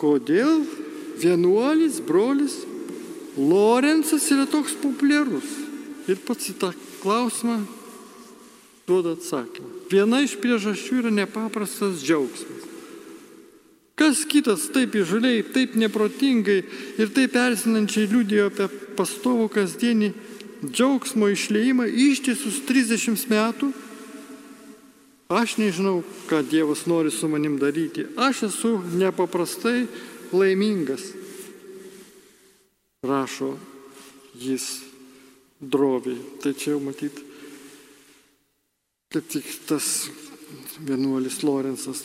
kodėl 0.00 0.64
vienuolis, 1.20 2.00
brolis 2.00 2.56
Lorenzas 3.36 4.32
yra 4.32 4.48
toks 4.48 4.80
populiarus. 4.80 5.44
Ir 6.08 6.24
pats 6.24 6.48
į 6.48 6.56
tą 6.64 6.72
klausimą 7.04 7.60
duoda 8.88 9.12
atsakymą. 9.12 9.92
Viena 9.92 10.24
iš 10.24 10.40
priežasčių 10.40 11.04
yra 11.04 11.16
nepaprastas 11.20 12.00
džiaugsmas. 12.00 12.69
Kas 14.00 14.22
kitas 14.24 14.62
taip 14.72 14.94
įžuliai, 14.96 15.42
taip 15.52 15.74
neprotingai 15.76 16.62
ir 16.96 17.10
taip 17.12 17.34
erzinančiai 17.36 18.08
liūdėjo 18.08 18.46
apie 18.48 18.68
pastovų 18.96 19.50
kasdienį 19.52 20.08
džiaugsmo 20.64 21.28
išleimą 21.28 21.84
ištisus 22.08 22.62
30 22.64 23.26
metų? 23.28 23.68
Aš 25.30 25.58
nežinau, 25.60 26.00
ką 26.26 26.40
Dievas 26.48 26.86
nori 26.88 27.12
su 27.12 27.28
manim 27.28 27.58
daryti. 27.60 28.06
Aš 28.16 28.48
esu 28.48 28.70
nepaprastai 28.98 29.84
laimingas, 30.32 31.04
rašo 33.04 33.52
jis 34.40 34.80
droviai. 35.60 36.16
Tai 36.40 36.54
čia 36.56 36.72
jau 36.72 36.80
matyt, 36.82 37.20
kaip 39.12 39.28
tik 39.28 39.52
tas 39.68 40.08
vienuolis 40.80 41.44
Lorenzas. 41.44 42.02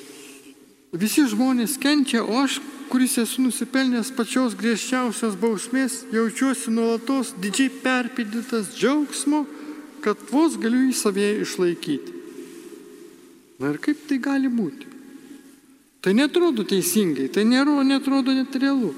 Visi 0.95 1.25
žmonės 1.27 1.75
kenčia, 1.81 2.21
o 2.23 2.45
aš, 2.45 2.61
kuris 2.87 3.17
esu 3.19 3.43
nusipelnęs 3.43 4.13
pačios 4.15 4.55
griežčiausios 4.55 5.35
bausmės, 5.41 6.05
jaučiuosi 6.13 6.71
nuolatos 6.71 7.33
didžiai 7.41 7.71
perpildytas 7.83 8.71
džiaugsmo, 8.77 9.43
kad 10.05 10.21
vos 10.31 10.55
galiu 10.61 10.85
į 10.87 10.93
savėje 10.95 11.41
išlaikyti. 11.43 12.13
Na 13.59 13.73
ir 13.73 13.79
kaip 13.83 14.05
tai 14.07 14.19
gali 14.23 14.51
būti? 14.51 14.87
Tai 16.05 16.13
netrodo 16.13 16.63
teisingai, 16.67 17.27
tai 17.33 17.43
nėra, 17.49 17.79
netrodo 17.83 18.35
net 18.35 18.55
realu. 18.61 18.93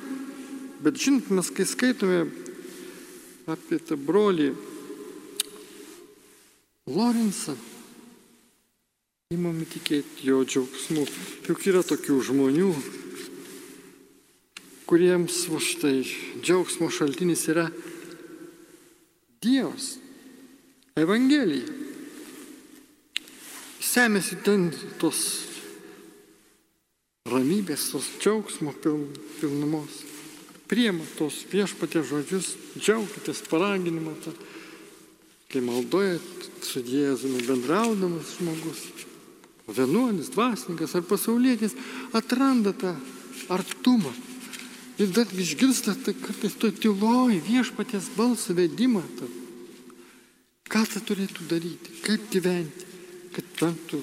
Bet 0.83 0.99
žinot, 1.01 1.31
mes 1.33 1.49
kai 1.55 1.65
skaitome 1.65 2.25
apie 3.47 3.79
tą 3.79 3.95
brolį 3.97 4.51
Lorenzą, 6.87 7.55
įmame 9.27 9.65
tikėti 9.67 10.23
jo 10.23 10.37
džiaugsmu. 10.47 11.01
Juk 11.49 11.65
yra 11.67 11.81
tokių 11.83 12.15
žmonių, 12.29 12.67
kuriems 14.87 15.41
va 15.51 15.59
štai 15.59 15.97
džiaugsmo 16.39 16.87
šaltinis 16.87 17.41
yra 17.51 17.65
Dievas, 19.43 19.97
Evangelija. 20.95 21.67
Semėsi 23.83 24.37
ten 24.47 24.69
tos 25.03 25.19
ramybės, 27.27 27.89
tos 27.91 28.07
džiaugsmo 28.23 28.71
pilnumos. 28.79 30.05
Priema 30.71 31.03
tos 31.19 31.41
viešpatė 31.51 32.05
žodžius, 32.07 32.53
džiaukitės 32.79 33.43
paraginimą, 33.51 34.15
kai 35.51 35.65
maldojat 35.67 36.49
su 36.63 36.79
Jėzumi 36.87 37.43
bendraudamas 37.43 38.37
žmogus, 38.39 38.87
vienuolis, 39.67 40.31
dvasininkas 40.33 40.95
ar 40.95 41.05
pasaulietis, 41.07 41.75
atranda 42.15 42.73
tą 42.73 42.95
artumą. 43.51 44.13
Ir 44.97 45.11
dar 45.13 45.29
išgirsta 45.29 45.93
tai 46.01 46.15
kartais 46.17 46.55
to 46.57 46.71
tyloj 46.73 47.37
viešpatės 47.45 48.09
balsą 48.17 48.55
vedimą. 48.57 49.03
Ta. 49.19 49.27
Ką 50.67 50.83
tai 50.89 51.01
turėtų 51.05 51.45
daryti, 51.51 51.99
kaip 52.03 52.25
gyventi, 52.33 52.87
kad 53.35 53.51
vengtų 53.61 54.01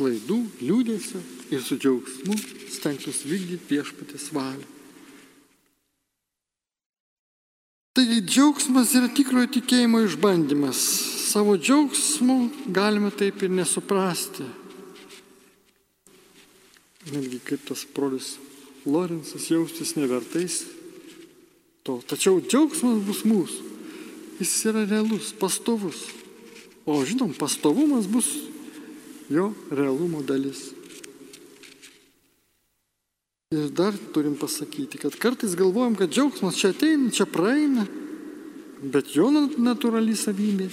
klaidų, 0.00 0.38
liūdėsio 0.64 1.20
ir 1.52 1.60
su 1.60 1.76
džiaugsmu 1.76 2.36
stengtųsi 2.72 3.28
vykdyti 3.28 3.74
viešpatės 3.76 4.30
valią. 4.32 4.79
Taigi 8.00 8.22
džiaugsmas 8.24 8.94
yra 8.96 9.10
tikrojo 9.12 9.50
tikėjimo 9.52 9.98
išbandymas. 10.06 10.78
Savo 11.28 11.52
džiaugsmu 11.60 12.36
galime 12.72 13.10
taip 13.12 13.42
ir 13.44 13.52
nesuprasti. 13.52 14.46
Netgi 17.10 17.42
kaip 17.44 17.66
tas 17.68 17.82
brolis 17.92 18.30
Lorenzas 18.88 19.50
jaustis 19.52 19.92
nevertais 19.98 20.62
to. 21.84 21.98
Tačiau 22.08 22.40
džiaugsmas 22.40 23.04
bus 23.04 23.20
mūsų. 23.28 23.68
Jis 24.40 24.56
yra 24.72 24.86
realus, 24.88 25.34
pastovus. 25.36 26.06
O 26.88 27.02
žinom, 27.04 27.36
pastovumas 27.36 28.08
bus 28.08 28.32
jo 29.28 29.50
realumo 29.68 30.24
dalis. 30.24 30.70
Ir 33.50 33.68
dar 33.76 33.94
turim 34.14 34.36
pasakyti, 34.38 34.98
kad 35.02 35.16
kartais 35.18 35.56
galvojam, 35.58 35.96
kad 35.98 36.12
džiaugsmas 36.14 36.54
čia 36.54 36.68
ateina, 36.70 37.08
čia 37.10 37.24
praeina, 37.26 37.82
bet 38.92 39.08
jo 39.10 39.26
natūrali 39.34 40.12
savybė 40.14 40.68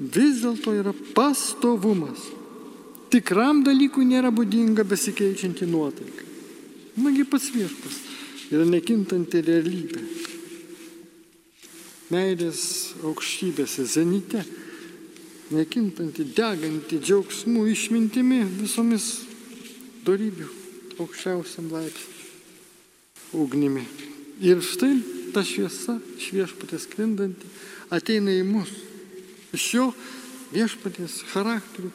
vis 0.00 0.38
dėlto 0.40 0.72
yra 0.78 0.94
pastovumas. 1.12 2.22
Tikram 3.12 3.60
dalykui 3.66 4.06
nėra 4.08 4.30
būdinga 4.32 4.86
besikeičianti 4.88 5.68
nuotaika. 5.68 6.24
Nagi 7.04 7.26
pats 7.28 7.50
viešpas 7.52 8.00
yra 8.48 8.64
nekintanti 8.64 9.44
realybė. 9.50 10.00
Meilės 12.16 12.64
aukštybėse, 13.12 13.84
zenite 13.98 14.40
nekintanti, 15.52 16.30
deganti 16.32 16.96
džiaugsmų, 16.96 17.68
išmintimi 17.76 18.40
visomis 18.64 19.12
darybių 20.08 20.48
aukščiausiam 21.00 21.70
laipsniui, 21.72 22.11
ugnimi. 23.32 23.84
Ir 24.42 24.62
štai 24.64 24.96
ta 25.32 25.44
šviesa, 25.46 25.98
šviešpatės 26.20 26.86
sklindanti, 26.88 27.48
ateina 27.92 28.32
į 28.34 28.44
mus. 28.46 28.72
Iš 29.52 29.66
jo 29.76 29.86
viešpatės 30.52 31.22
charakterių 31.32 31.92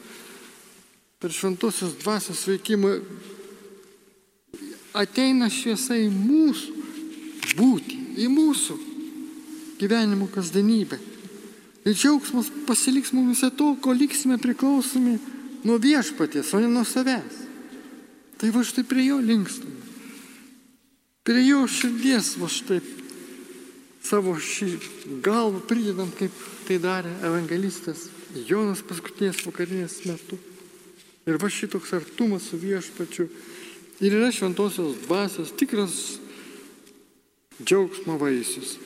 per 1.18 1.34
šventosios 1.34 1.96
dvasios 1.98 2.44
veikimą 2.46 2.98
ateina 4.98 5.50
šviesa 5.50 5.98
į 5.98 6.08
mūsų 6.14 7.56
būtį, 7.58 7.98
į 8.22 8.28
mūsų 8.32 8.78
gyvenimo 9.78 10.28
kasdienybę. 10.34 10.98
Ir 11.86 11.94
džiaugsmas 11.94 12.50
pasiliks 12.66 13.14
mumise 13.16 13.50
to, 13.54 13.72
ko 13.80 13.94
liksime 13.94 14.38
priklausomi 14.42 15.16
nuo 15.64 15.78
viešpaties, 15.80 16.50
o 16.54 16.60
ne 16.62 16.70
nuo 16.70 16.84
savęs. 16.86 17.44
Tai 18.38 18.50
va 18.54 18.62
štai 18.66 18.84
prie 18.86 19.08
jo 19.08 19.18
linkstam. 19.22 19.77
Prie 21.28 21.42
jo 21.44 21.66
širdies 21.68 22.30
va 22.40 22.46
štai 22.48 22.78
savo 24.00 24.32
šį 24.40 24.68
galvą 25.20 25.58
pridedam, 25.68 26.08
kaip 26.16 26.32
tai 26.64 26.78
darė 26.80 27.10
evangelistas 27.28 28.06
Jonas 28.48 28.80
paskutinės 28.80 29.42
vakarinės 29.44 29.98
metu. 30.08 30.38
Ir 31.28 31.36
va 31.36 31.50
šitoks 31.52 31.92
artumas 31.98 32.46
su 32.48 32.56
viešpačiu. 32.56 33.26
Ir 34.00 34.16
yra 34.16 34.30
šventosios 34.32 35.02
dvasios 35.02 35.52
tikras 35.52 35.98
džiaugsmo 37.60 38.16
vaisius. 38.16 38.78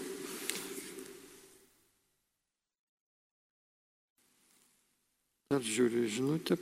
Dar 5.55 5.63
žiūriu 5.63 6.11
žinutę, 6.11 6.59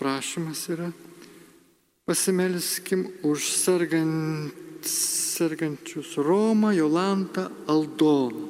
prašymas 0.00 0.64
yra. 0.72 0.88
Pasimelskim 2.08 3.04
už 3.28 3.52
sergant, 3.52 4.69
sergančius 4.86 6.16
Romą, 6.16 6.72
Jolantą, 6.76 7.48
Aldoną. 7.66 8.48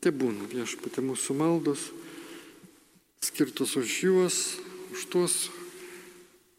Tai 0.00 0.12
būna 0.16 0.46
viešpatė 0.48 1.02
mūsų 1.04 1.34
maldos, 1.36 1.90
skirtos 3.20 3.74
už 3.76 3.96
juos, 4.00 4.36
už 4.94 5.02
tuos, 5.12 5.34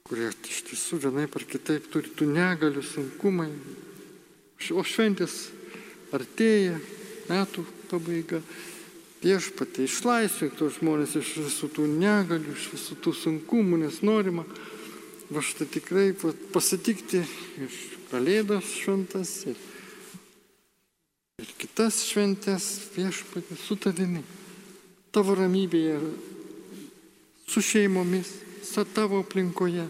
kurie 0.05 0.27
iš 0.29 0.59
tiesų 0.67 0.99
vienai 1.07 1.25
par 1.25 1.47
kitaip 1.49 1.87
turi 1.89 2.11
tų 2.13 2.27
negalių, 2.29 2.83
sunkumai. 2.85 3.49
O 4.77 4.83
šventės 4.85 5.47
artėja, 6.13 6.75
metų 7.31 7.65
pabaiga 7.89 8.43
viešpatė 9.23 9.87
išlaisvink 9.87 10.59
tos 10.59 10.77
žmonės 10.77 11.15
iš 11.17 11.33
visų 11.45 11.71
tų 11.75 11.87
negalių, 11.95 12.53
iš 12.53 12.67
visų 12.75 12.99
tų 13.01 13.15
sunkumų, 13.23 13.81
nes 13.85 14.03
norima 14.05 14.45
va 15.31 15.41
štai 15.45 15.65
tikrai 15.71 16.11
pasitikti 16.53 17.23
iš 17.65 17.81
Kalėdos 18.11 18.67
šventas 18.75 19.29
ir, 19.47 19.59
ir 21.39 21.51
kitas 21.61 22.01
šventės 22.09 22.65
viešpatė 22.91 23.55
su 23.55 23.77
tavimi, 23.79 24.19
tavo 25.15 25.37
ramybėje, 25.39 25.95
su 27.47 27.63
šeimomis, 27.63 28.33
su 28.67 28.83
tavo 28.91 29.21
aplinkoje, 29.23 29.87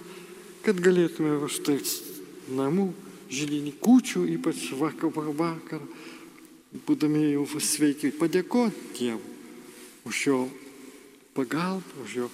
kad 0.61 0.77
galėtume 0.85 1.33
va 1.41 1.49
štai 1.49 1.79
namų 2.53 2.91
žydinį 3.33 3.73
kūčių, 3.81 4.27
ypač 4.37 4.69
vakar, 4.77 5.09
vakar 5.33 5.81
būdami 6.85 7.31
jau 7.31 7.45
sveiki, 7.57 8.13
padėkoti 8.21 8.93
Dievui 8.99 9.31
už 10.05 10.25
jo 10.27 10.39
pagalbą, 11.33 12.05
už 12.05 12.15
jo 12.21 12.29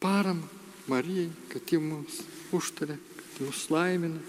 paramą 0.00 0.48
Marijai, 0.88 1.30
kad 1.48 1.64
ji 1.64 1.78
mums 1.80 2.20
užtarė, 2.52 2.98
kad 3.00 3.46
mus 3.46 3.68
laimina. 3.72 4.20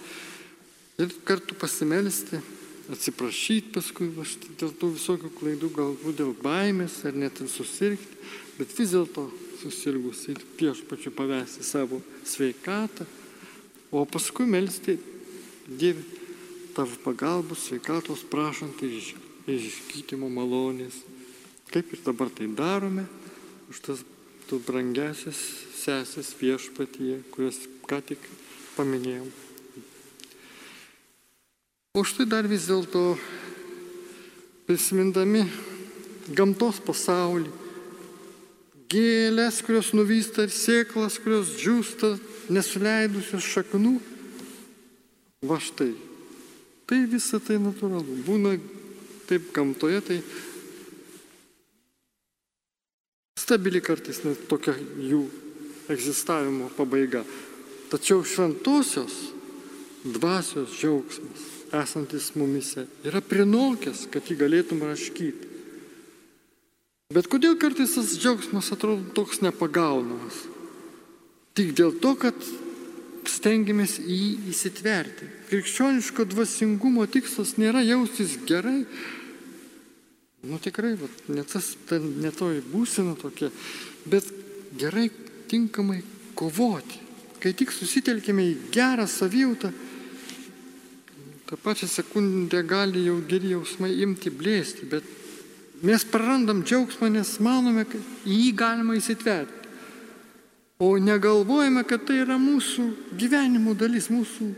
Ir 0.95 1.11
kartu 1.27 1.57
pasimelsti, 1.59 2.39
atsiprašyti 2.93 3.73
paskui 3.75 4.07
aš, 4.21 4.37
dėl 4.59 4.71
tų 4.79 4.93
visokių 4.93 5.31
klaidų, 5.35 5.71
galbūt 5.75 6.21
dėl 6.21 6.31
baimės 6.39 7.01
ar 7.07 7.17
net 7.19 7.41
ir 7.43 7.49
susirgti, 7.51 8.21
bet 8.55 8.71
vis 8.77 8.93
dėlto 8.93 9.25
susirgus 9.59 10.23
ir 10.31 10.39
prieš 10.55 10.85
pačiu 10.87 11.11
pavesti 11.15 11.65
savo 11.67 11.99
sveikatą, 12.23 13.07
o 13.91 14.05
paskui 14.07 14.47
melsti 14.47 14.99
Dievui 15.65 16.03
tavo 16.75 16.93
pagalbos, 17.01 17.63
sveikatos 17.65 18.21
prašant 18.29 18.81
iš, 18.85 19.15
iš 19.49 19.79
gydymo 19.89 20.27
malonės. 20.29 20.99
Kaip 21.71 21.95
ir 21.95 22.03
dabar 22.05 22.29
tai 22.29 22.45
darome, 22.53 23.07
už 23.71 23.81
tas 23.87 24.03
tų 24.45 24.59
brangiasias 24.67 25.39
sesės 25.79 26.35
viešpatyje, 26.37 27.23
kurias 27.33 27.63
ką 27.89 28.03
tik 28.11 28.29
paminėjom. 28.75 29.31
O 31.95 32.03
štai 32.03 32.27
dar 32.27 32.47
vis 32.47 32.67
dėlto 32.67 33.15
prisimindami 34.67 35.45
gamtos 36.35 36.81
pasaulį, 36.83 37.51
gėlės, 38.91 39.61
kurios 39.63 39.93
nuvysta 39.95 40.43
ir 40.45 40.51
sėklas, 40.51 41.19
kurios 41.23 41.53
džiūsta, 41.55 42.15
nesuleidusios 42.51 43.47
šaknų, 43.55 43.95
va 45.45 45.61
štai 45.61 45.93
Tai 46.85 46.99
visa 47.09 47.39
tai 47.41 47.57
natūralu. 47.57 48.19
Būna 48.27 48.53
taip 49.25 49.49
gamtoje, 49.55 50.01
tai 50.05 50.19
stabili 53.41 53.81
kartais 53.81 54.21
net 54.25 54.43
tokia 54.49 54.75
jų 55.01 55.23
egzistavimo 55.89 56.69
pabaiga. 56.77 57.23
Tačiau 57.89 58.21
šventosios 58.25 59.17
dvasios 60.05 60.77
džiaugsmas, 60.77 61.49
esantis 61.81 62.31
mumise, 62.37 62.85
yra 63.07 63.21
prinokęs, 63.23 64.05
kad 64.13 64.27
jį 64.29 64.39
galėtum 64.39 64.83
raškyti. 64.85 65.51
Bet 67.13 67.29
kodėl 67.29 67.57
kartais 67.61 67.93
tas 67.93 68.15
džiaugsmas 68.17 68.71
atrodo 68.73 69.13
toks 69.13 69.43
nepagaunamas? 69.45 70.39
Tik 71.55 71.75
dėl 71.77 71.93
to, 72.01 72.15
kad 72.19 72.39
stengiamės 73.29 73.99
į 74.01 74.15
jį 74.15 74.31
įsitverti. 74.51 75.29
Krikščioniško 75.51 76.25
dvasingumo 76.31 77.05
tikslas 77.09 77.55
nėra 77.61 77.83
jaustis 77.85 78.35
gerai. 78.49 78.83
Nu 80.45 80.59
tikrai, 80.61 80.93
va, 80.99 81.09
ne, 81.33 81.45
tas, 81.47 81.71
ne 81.93 82.31
toji 82.33 82.61
būsena 82.69 83.15
tokia, 83.17 83.49
bet 84.09 84.27
gerai 84.77 85.07
tinkamai 85.49 86.01
kovoti. 86.37 87.01
Kai 87.41 87.53
tik 87.57 87.73
susitelkime 87.73 88.45
į 88.49 88.57
gerą 88.73 89.05
savijautą, 89.09 89.71
tą 91.55 91.61
pačią 91.61 91.87
sekundę 91.87 92.63
gali 92.63 93.05
jau 93.05 93.21
geri 93.27 93.49
jausmai 93.49 93.93
imti 94.03 94.31
blėsti, 94.31 94.87
bet 94.91 95.03
mes 95.83 96.03
prarandam 96.03 96.63
džiaugsmą, 96.63 97.07
nes 97.09 97.39
manome, 97.39 97.85
kad 97.87 98.01
jį 98.27 98.51
galima 98.55 98.95
įsitverti. 98.97 99.53
O 100.79 100.97
negalvojame, 100.99 101.85
kad 101.87 102.03
tai 102.03 102.19
yra 102.25 102.35
mūsų 102.35 102.89
gyvenimo 103.15 103.71
dalis, 103.73 104.09
mūsų 104.11 104.49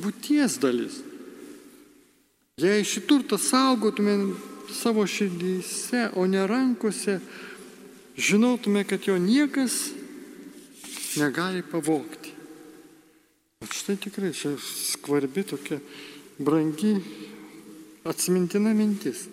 būties 0.00 0.56
dalis. 0.62 1.02
Jei 2.56 2.80
šį 2.88 3.04
turtą 3.04 3.36
saugotume 3.36 4.16
savo 4.72 5.04
širdyse, 5.04 6.08
o 6.16 6.24
ne 6.24 6.46
rankose, 6.48 7.20
žinotume, 8.16 8.86
kad 8.88 9.04
jo 9.04 9.18
niekas 9.20 9.90
negali 11.20 11.60
pavokti. 11.60 12.32
Bet 13.60 13.76
štai 13.76 14.00
tikrai 14.00 14.32
čia 14.32 14.56
skvarbi 14.56 15.44
tokia 15.44 15.82
brangi 16.38 16.96
atsimintina 18.04 18.74
mintis. 18.76 19.26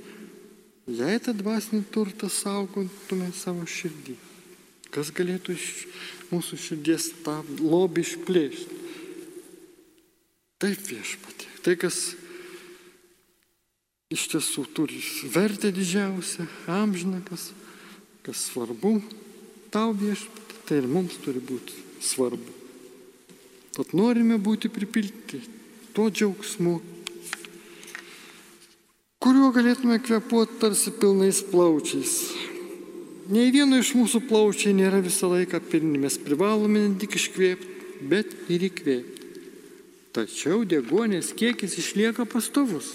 Jei 0.87 1.19
tą 1.23 1.31
dvasinį 1.35 1.85
turtą 1.93 2.27
saugotume 2.27 3.29
savo 3.35 3.63
širdį, 3.63 4.17
kas 4.91 5.13
galėtų 5.15 5.55
iš 5.55 5.67
mūsų 6.33 6.59
širdies 6.59 7.07
tą 7.23 7.37
lobį 7.61 8.03
išplėšti? 8.03 8.79
Taip 10.59 10.83
viešpatė. 10.89 11.47
Tai, 11.63 11.75
kas 11.79 12.01
iš 14.11 14.27
tiesų 14.33 14.65
turi 14.75 14.99
vertę 15.31 15.71
didžiausią, 15.75 16.47
amžiną, 16.71 17.23
kas, 17.27 17.51
kas 18.27 18.43
svarbu 18.49 18.97
tau 19.71 19.95
viešpatė, 19.95 20.59
tai 20.67 20.81
ir 20.83 20.91
mums 20.91 21.15
turi 21.23 21.39
būti 21.43 21.79
svarbu. 22.03 22.59
Tad 23.73 23.95
norime 23.97 24.35
būti 24.37 24.69
pripilti 24.69 25.39
tuo 25.95 26.09
džiaugsmu, 26.11 26.75
kuriuo 29.23 29.53
galėtume 29.55 30.01
kvepuoti 30.03 30.57
tarsi 30.59 30.91
pilnais 30.99 31.39
plaučiais. 31.47 32.17
Nei 33.31 33.53
vieno 33.55 33.77
iš 33.79 33.93
mūsų 33.95 34.25
plaučiai 34.27 34.73
nėra 34.75 34.99
visą 34.99 35.29
laiką 35.31 35.61
pilni, 35.71 36.01
mes 36.03 36.17
privalome 36.19 36.81
ne 36.89 36.97
tik 36.99 37.15
iškvėpti, 37.15 37.69
bet 38.11 38.33
ir 38.51 38.65
įkvėpti. 38.67 39.29
Tačiau 40.13 40.65
degonės 40.67 41.31
kiekis 41.39 41.77
išlieka 41.79 42.25
pastovus. 42.27 42.91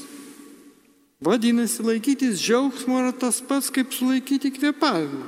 Vadinasi, 1.24 1.80
laikytis 1.82 2.36
džiaugsmo 2.44 3.00
yra 3.00 3.14
tas 3.16 3.40
pats, 3.40 3.72
kaip 3.72 3.96
sulaikyti 3.96 4.52
kvėpavimą. 4.54 5.24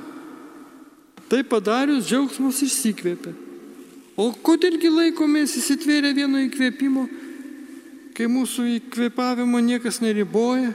Tai 1.33 1.41
padarius 1.49 2.05
džiaugsmas 2.05 2.61
išsikvėpia. 2.67 3.33
O 4.21 4.29
kodėlgi 4.45 4.93
laikomės 4.93 5.57
įsitvėrę 5.57 6.13
vieno 6.13 6.45
įkvėpimo, 6.45 7.07
kai 8.13 8.29
mūsų 8.29 8.69
įkvėpavimo 8.77 9.65
niekas 9.65 9.97
neriboja? 10.05 10.71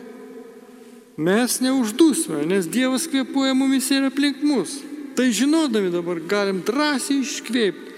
Mes 1.17 1.61
neuždusime, 1.65 2.43
nes 2.45 2.69
Dievas 2.69 3.07
kvėpuoja 3.09 3.55
mumis 3.57 3.89
ir 3.89 4.05
aplink 4.11 4.43
mus. 4.45 4.83
Tai 5.17 5.31
žinodami 5.33 5.89
dabar 5.89 6.21
galim 6.21 6.61
drąsiai 6.61 7.23
iškvėpti, 7.25 7.95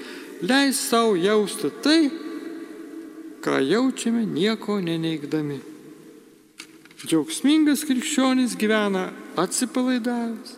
leis 0.47 0.79
savo 0.79 1.17
jausti 1.19 1.71
tai, 1.83 2.13
ką 3.43 3.59
jaučiame 3.67 4.23
nieko 4.23 4.79
neneigdami. 4.79 5.59
Džiaugsmingas 7.03 7.83
krikščionis 7.87 8.55
gyvena 8.59 9.09
atsipalaidavęs, 9.39 10.55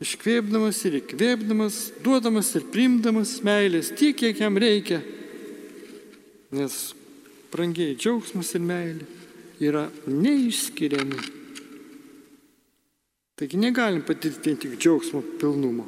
iškvėpdamas 0.00 0.80
ir 0.88 0.98
įkvėpdamas, 1.02 1.80
duodamas 2.04 2.54
ir 2.56 2.68
primdamas 2.72 3.38
meilės 3.44 3.92
tiek, 3.96 4.16
kiek 4.16 4.40
jam 4.40 4.56
reikia. 4.56 5.02
Nes 6.56 6.94
brangiai 7.52 7.96
džiaugsmas 8.00 8.56
ir 8.56 8.64
meilė 8.64 9.08
yra 9.60 9.90
neišskiriami. 10.08 11.35
Taigi 13.36 13.58
negalim 13.60 14.00
patirti 14.00 14.48
vien 14.48 14.56
tik 14.56 14.78
džiaugsmo 14.80 15.20
pilnumo. 15.40 15.84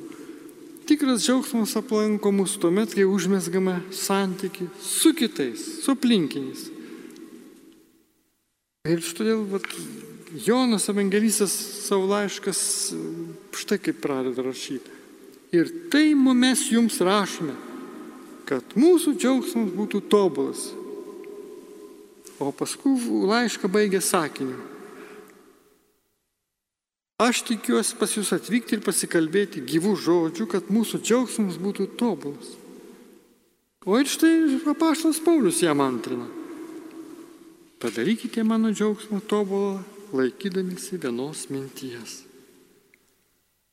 Tikras 0.88 1.22
džiaugsmas 1.24 1.72
aplanko 1.80 2.32
mus 2.32 2.58
tuomet, 2.60 2.92
kai 2.92 3.06
užmesgame 3.08 3.78
santyki 3.92 4.68
su 4.84 5.14
kitais, 5.16 5.64
su 5.80 5.92
aplinkiniais. 5.96 6.66
Ir 8.88 9.00
štai 9.04 9.36
vat, 9.48 9.64
Jonas 10.44 10.88
evangelistas 10.92 11.56
savo 11.88 12.04
laiškas 12.12 12.60
štai 13.56 13.80
kaip 13.80 14.00
pradeda 14.04 14.44
rašyti. 14.44 14.92
Ir 15.56 15.72
tai 15.92 16.12
mes 16.14 16.68
jums 16.68 17.00
rašome, 17.00 17.56
kad 18.48 18.76
mūsų 18.76 19.16
džiaugsmas 19.16 19.72
būtų 19.72 20.04
tobulas. 20.12 20.68
O 22.38 22.52
paskui 22.52 22.92
laišką 23.28 23.72
baigė 23.72 24.04
sakiniu. 24.04 24.60
Aš 27.18 27.40
tikiuosi 27.48 27.96
pas 27.98 28.12
jūs 28.14 28.28
atvykti 28.36 28.76
ir 28.76 28.82
pasikalbėti 28.86 29.64
gyvų 29.66 29.96
žodžių, 29.98 30.44
kad 30.52 30.68
mūsų 30.70 31.00
džiaugsmas 31.02 31.56
būtų 31.58 31.88
tobulas. 31.98 32.52
O 33.82 33.98
ir 33.98 34.06
štai 34.06 34.60
apaštas 34.70 35.18
Paulius 35.24 35.58
jam 35.64 35.82
antrina. 35.82 36.28
Padarykite 37.82 38.44
mano 38.46 38.70
džiaugsmą 38.70 39.18
tobulą, 39.26 39.80
laikydamėsi 40.14 41.00
vienos 41.02 41.48
minties. 41.50 42.22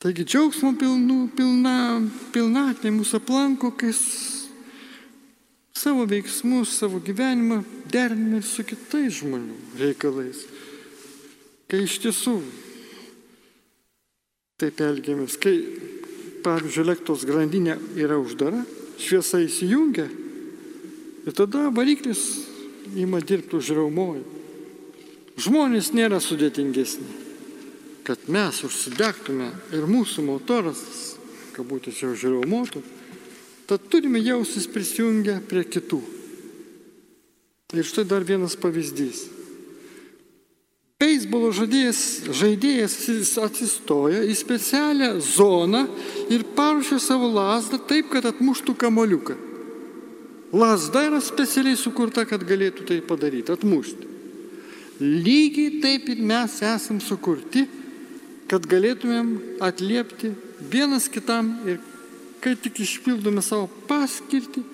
Taigi 0.02 0.26
džiaugsmo 0.26 0.74
pilnu, 0.82 1.30
pilna, 1.38 2.02
pilnatvė 2.34 2.92
mūsų 2.98 3.22
aplanko, 3.22 3.76
kai 3.78 3.94
savo 5.78 6.10
veiksmus, 6.10 6.74
savo 6.82 6.98
gyvenimą 6.98 7.62
deriname 7.94 8.42
su 8.42 8.66
kitais 8.66 9.22
žmonių 9.22 9.78
reikalais. 9.78 10.48
Kai 11.70 11.86
iš 11.86 12.02
tiesų 12.02 12.40
taip 14.62 14.80
elgiamės. 14.80 15.36
Kai, 15.42 15.56
pavyzdžiui, 16.46 16.84
elektros 16.86 17.26
grandinė 17.28 17.76
yra 18.00 18.20
uždara, 18.22 18.62
šviesa 19.02 19.42
įsijungia 19.44 20.08
ir 21.26 21.36
tada 21.36 21.68
variklis 21.76 22.22
ima 22.96 23.20
dirbti 23.20 23.58
užraumoju. 23.60 24.24
Žmonės 25.36 25.92
nėra 25.92 26.22
sudėtingesni. 26.24 27.24
Kad 28.06 28.30
mes 28.32 28.62
užsidegtume 28.64 29.50
ir 29.76 29.88
mūsų 29.90 30.24
motoras, 30.24 30.80
kabutė 31.56 31.92
čia 31.92 32.14
užraumotų, 32.14 32.84
tad 33.68 33.90
turime 33.92 34.22
jausis 34.22 34.70
prisijungę 34.72 35.40
prie 35.50 35.66
kitų. 35.68 36.00
Ir 37.76 37.84
štai 37.84 38.06
dar 38.08 38.24
vienas 38.24 38.56
pavyzdys. 38.56 39.26
Beisbolo 41.16 41.48
žaidėjas, 41.56 42.00
žaidėjas 42.36 43.38
atsistoja 43.40 44.26
į 44.28 44.34
specialią 44.36 45.14
zoną 45.24 45.86
ir 46.28 46.44
paruošia 46.58 46.98
savo 47.00 47.30
lasdą 47.32 47.80
taip, 47.80 48.10
kad 48.12 48.28
atmuštų 48.28 48.76
kamoliuką. 48.76 49.38
Lasda 50.52 51.06
yra 51.08 51.22
specialiai 51.24 51.80
sukurta, 51.80 52.26
kad 52.28 52.44
galėtų 52.44 52.90
tai 52.90 53.00
padaryti, 53.00 53.56
atmušti. 53.56 54.12
Lygiai 55.00 55.80
taip 55.80 56.12
ir 56.12 56.20
mes 56.20 56.60
esam 56.68 57.00
sukurti, 57.00 57.64
kad 58.52 58.68
galėtumėm 58.68 59.62
atliepti 59.64 60.34
vienas 60.68 61.08
kitam 61.08 61.62
ir 61.64 61.80
kai 62.44 62.58
tik 62.60 62.84
išpildome 62.84 63.40
savo 63.40 63.70
paskirtį 63.88 64.68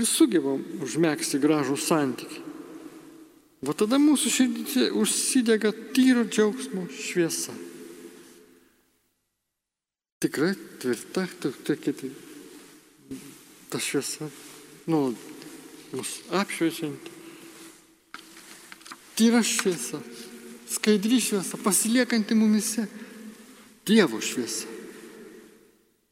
ir 0.00 0.08
sugebam 0.08 0.64
užmėgsti 0.80 1.44
gražų 1.44 1.76
santykį. 1.76 2.46
Va 3.60 3.74
tada 3.76 3.98
mūsų 4.00 4.30
širdį 4.32 4.84
užsidega 4.96 5.72
tyro 5.92 6.24
džiaugsmo 6.24 6.86
šviesa. 6.96 7.52
Tikrai 10.20 10.54
tvirta, 10.80 11.26
tokia 11.40 11.92
tai, 11.96 12.10
ta 13.72 13.80
šviesa, 13.80 14.28
nu, 14.88 15.00
mus 15.92 16.14
apšviečianti. 16.40 17.16
Tyra 19.20 19.42
šviesa, 19.44 20.00
skaidri 20.72 21.20
šviesa, 21.20 21.60
pasiliekanti 21.60 22.36
mumise. 22.36 22.86
Dievo 23.84 24.20
šviesa. 24.24 24.68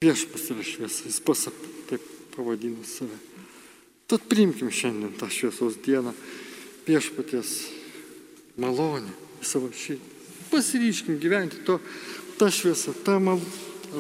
Viešpas 0.05 0.51
yra 0.53 0.64
šviesa, 0.64 1.07
jis 1.09 1.20
pas 1.24 1.46
taip 1.88 2.05
pavadino 2.36 2.84
save. 2.84 3.16
Tad 4.09 4.24
priimkim 4.28 4.68
šiandien 4.72 5.16
tą 5.20 5.28
šviesos 5.32 5.80
dieną 5.84 6.12
viešpaties 6.89 7.55
malonę 8.59 9.12
į 9.39 9.47
savo 9.47 9.70
širdį. 9.72 10.14
Pasiryškim 10.49 11.18
gyventi 11.20 11.61
to, 11.66 11.78
tą 12.41 12.49
šviesą, 12.53 12.95
tą 13.05 13.18
mal, 13.20 13.41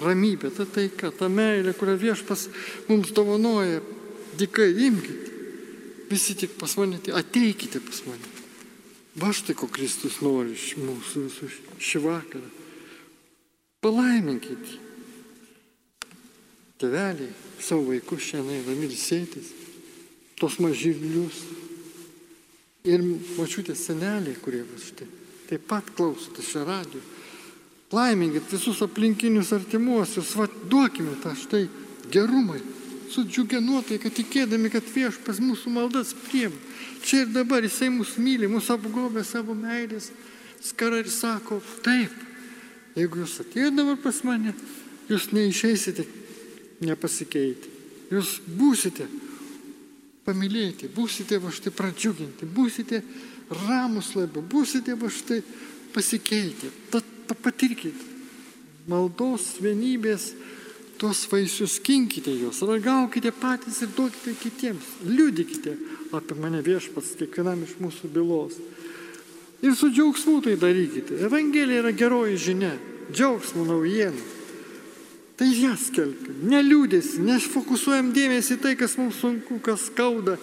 ramybę, 0.00 0.50
tą 0.50 0.66
taiką, 0.66 1.12
tą 1.12 1.28
meilę, 1.28 1.74
kurią 1.74 1.96
viešpas 1.96 2.48
mums 2.88 3.12
dovanoja. 3.12 3.80
Dikai 4.38 4.70
imkite. 4.86 5.30
Visi 6.10 6.34
tik 6.38 6.54
pas 6.56 6.76
mane, 6.76 7.00
ateikite 7.14 7.80
pas 7.80 8.02
mane. 8.06 8.28
Va 9.18 9.32
štai 9.34 9.56
ko 9.58 9.66
Kristus 9.66 10.20
nori 10.22 10.54
iš 10.54 10.76
mūsų 10.78 11.24
visų 11.26 11.48
šį 11.82 12.02
vakarą. 12.04 12.50
Palaiminkite. 13.82 14.78
Teveliai 16.78 17.32
savo 17.58 17.88
vaikus 17.90 18.22
šiandien 18.28 18.62
eina 18.62 18.76
milsėtis, 18.78 19.50
tos 20.38 20.60
mažylius, 20.62 21.42
ir 22.88 23.04
mačiutės 23.36 23.86
seneliai, 23.88 24.36
kurie 24.42 24.64
štai 24.82 25.08
taip 25.48 25.64
pat 25.68 25.86
klausote 25.96 26.44
šią 26.44 26.64
radiją. 26.68 27.04
Laiminkit 27.92 28.50
visus 28.52 28.82
aplinkinius 28.84 29.54
artimuosius, 29.56 30.34
va, 30.36 30.44
duokime 30.68 31.14
tą 31.22 31.32
štai 31.38 31.62
gerumai, 32.12 32.60
su 33.08 33.24
džiugia 33.24 33.62
nuotaika, 33.64 34.10
tikėdami, 34.12 34.68
kad 34.72 34.84
viešpas 34.92 35.40
mūsų 35.40 35.72
maldas 35.72 36.12
priema. 36.26 36.56
Čia 37.00 37.22
ir 37.24 37.32
dabar 37.32 37.64
jisai 37.64 37.88
mus 37.94 38.18
myli, 38.20 38.50
mus 38.50 38.68
apgobė 38.74 39.24
savo 39.24 39.56
meilės 39.56 40.10
skarą 40.68 41.00
ir 41.00 41.08
sako, 41.08 41.62
taip, 41.86 42.12
jeigu 42.98 43.22
jūs 43.22 43.38
atėjote 43.44 43.78
dabar 43.78 43.96
pas 44.04 44.20
mane, 44.26 44.52
jūs 45.08 45.30
neišeisite 45.32 46.04
nepasikeitę. 46.84 47.72
Jūs 48.12 48.38
būsite 48.58 49.08
pamilėti, 50.28 50.92
būsite 50.92 51.40
va 51.40 51.52
štai 51.54 51.72
pradžiuginti, 51.72 52.48
būsite 52.52 53.00
ramus 53.64 54.12
labiau, 54.18 54.44
būsite 54.44 54.94
va 55.00 55.08
štai 55.12 55.40
pasikeitę. 55.94 56.70
Tad 56.92 57.04
patirkite 57.40 58.16
maldos, 58.88 59.58
vienybės, 59.60 60.32
tuos 60.98 61.26
vaisius 61.30 61.76
kinkite 61.84 62.32
juos, 62.34 62.62
ragaukite 62.64 63.30
patys 63.36 63.82
ir 63.84 63.92
duokite 63.94 64.34
kitiems, 64.40 64.86
liudykite 65.06 65.76
apie 66.16 66.38
mane 66.40 66.62
viešpats 66.64 67.14
kiekvienam 67.20 67.62
iš 67.66 67.76
mūsų 67.82 68.10
bylos. 68.14 68.56
Ir 69.62 69.74
su 69.76 69.90
džiaugsmu 69.90 70.38
tai 70.44 70.54
darykite. 70.58 71.18
Evangelija 71.26 71.82
yra 71.82 71.92
geroji 71.92 72.38
žinia, 72.40 72.72
džiaugsmo 73.12 73.66
naujiena. 73.66 74.37
Tai 75.38 75.46
ją 75.54 75.76
skelbkim, 75.78 76.40
neliūdės, 76.50 77.12
nešfokusuojam 77.22 78.10
dėmesį 78.14 78.56
į 78.56 78.62
tai, 78.64 78.72
kas 78.78 78.96
mums 78.98 79.20
sunku, 79.22 79.60
kas 79.62 79.84
skauda, 79.86 80.34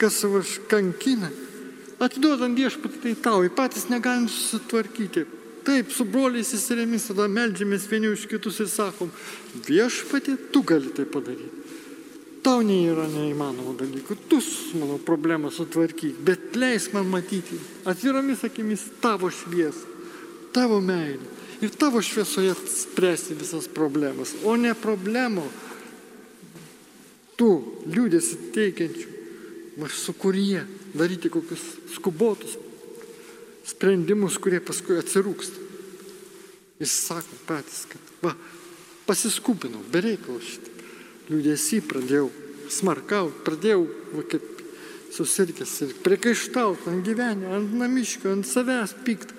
kas 0.00 0.18
kankina. 0.70 1.30
Atiduodam 2.02 2.56
viešpatį 2.58 2.98
tai 3.04 3.12
tau, 3.22 3.44
patys 3.54 3.86
negalim 3.86 4.26
susitvarkyti. 4.26 5.22
Taip, 5.62 5.92
su 5.94 6.02
broliais 6.02 6.50
įsirėmis 6.56 7.06
tada 7.12 7.28
melžiamės 7.30 7.86
vieni 7.86 8.10
už 8.10 8.24
kitus 8.26 8.58
ir 8.64 8.70
sakom, 8.72 9.12
viešpatė, 9.68 10.34
tu 10.50 10.64
gali 10.66 10.90
tai 10.90 11.06
padaryti. 11.06 11.60
Tau 12.42 12.64
nėra 12.66 13.04
neįmanomų 13.06 13.76
dalykų, 13.78 14.16
tu 14.26 14.40
mano 14.80 14.96
problemą 15.06 15.52
sutvarkyk, 15.54 16.18
bet 16.26 16.58
leisk 16.58 16.96
man 16.96 17.06
matyti. 17.06 17.60
Atviromis 17.86 18.42
akimis 18.42 18.88
tavo 19.04 19.30
šviesą, 19.30 19.86
tavo 20.50 20.82
meilę 20.82 21.31
ir 21.62 21.70
tavo 21.78 22.02
šviesoje 22.02 22.54
spręsti 22.68 23.38
visas 23.38 23.68
problemas, 23.70 24.34
o 24.44 24.56
ne 24.58 24.74
problemų 24.74 25.46
tų 27.38 27.50
liūdėsi 27.86 28.38
teikiančių, 28.54 29.08
sukurie 29.96 30.66
daryti 30.94 31.30
kokius 31.32 31.62
skubotus 31.94 32.58
sprendimus, 33.66 34.38
kurie 34.42 34.60
paskui 34.60 34.98
atsirūksta. 35.00 35.60
Jis 36.82 36.94
sako 37.06 37.38
patys, 37.46 37.84
kad 37.90 38.12
va, 38.24 38.34
pasiskupinau, 39.06 39.84
bereikalo 39.92 40.40
šitą. 40.42 40.70
Liūdėsi 41.30 41.78
pradėjau 41.86 42.26
smarkauti, 42.72 43.44
pradėjau 43.46 43.84
va, 44.16 44.24
kaip 44.26 44.48
susirkęs 45.14 45.74
ir 45.86 45.94
priekaištauti 46.02 46.90
ant 46.90 47.06
gyvenimo, 47.06 47.52
ant 47.54 47.74
namiškio, 47.78 48.32
ant 48.34 48.48
savęs 48.48 48.96
pykt 49.06 49.34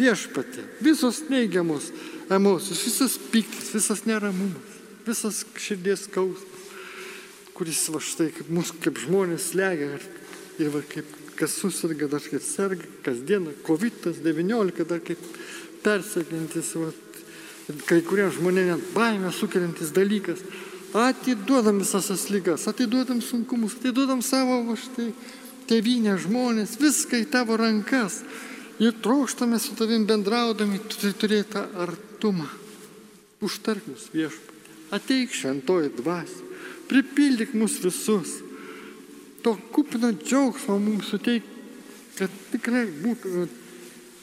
viešpatė, 0.00 0.64
visos 0.80 1.24
neigiamos 1.30 1.90
emocijos, 2.32 2.82
visas 2.86 3.16
piktis, 3.32 3.72
visas 3.74 4.04
neramumas, 4.08 4.78
visas 5.06 5.44
širdies 5.60 6.06
skausmas, 6.08 6.68
kuris 7.56 7.82
va 7.92 8.00
štai 8.00 8.30
kaip 8.32 8.48
mūsų, 8.52 8.78
kaip 8.84 9.00
žmonės 9.04 9.52
legia 9.58 9.98
ir 10.60 10.72
va 10.72 10.82
kaip 10.88 11.08
kas 11.40 11.56
susirga, 11.56 12.08
dar 12.08 12.24
kaip 12.24 12.44
serga, 12.44 12.88
kasdieną 13.04 13.54
COVID-19, 13.64 14.84
dar 14.88 15.00
kaip 15.04 15.22
persekintis, 15.84 16.74
va, 16.76 16.90
kai 17.88 18.00
kuriems 18.04 18.36
žmonėms 18.36 18.74
net 18.74 18.90
baimę 18.96 19.32
sukeliantis 19.32 19.92
dalykas. 19.96 20.44
Atiduodam 20.90 21.78
visas 21.80 22.08
tas 22.10 22.26
lygas, 22.32 22.66
atiduodam 22.68 23.20
sunkumus, 23.22 23.76
atiduodam 23.78 24.24
savo 24.26 24.58
va 24.66 24.74
štai 24.78 25.12
tėvynę 25.70 26.16
žmonės, 26.18 26.74
viską 26.80 27.20
į 27.22 27.28
tavo 27.30 27.56
rankas 27.60 28.24
ir 28.80 28.96
trokštame 29.02 29.58
su 29.60 29.76
tavim 29.76 30.06
bendraudami, 30.08 30.80
turėti 31.20 31.52
tą 31.52 31.66
artumą. 31.84 32.48
Užtark 33.44 33.86
mus 33.88 34.08
viešpatį, 34.12 34.74
ateik 34.92 35.32
šventoji 35.36 35.92
dvasia, 35.96 36.48
pripildyk 36.88 37.54
mus 37.56 37.78
visus. 37.84 38.40
To 39.44 39.54
kupino 39.72 40.10
džiaugsmo 40.12 40.76
mums 40.80 41.08
suteik, 41.12 41.46
kad 42.18 42.32
tikrai 42.52 42.84
būtų 43.00 43.46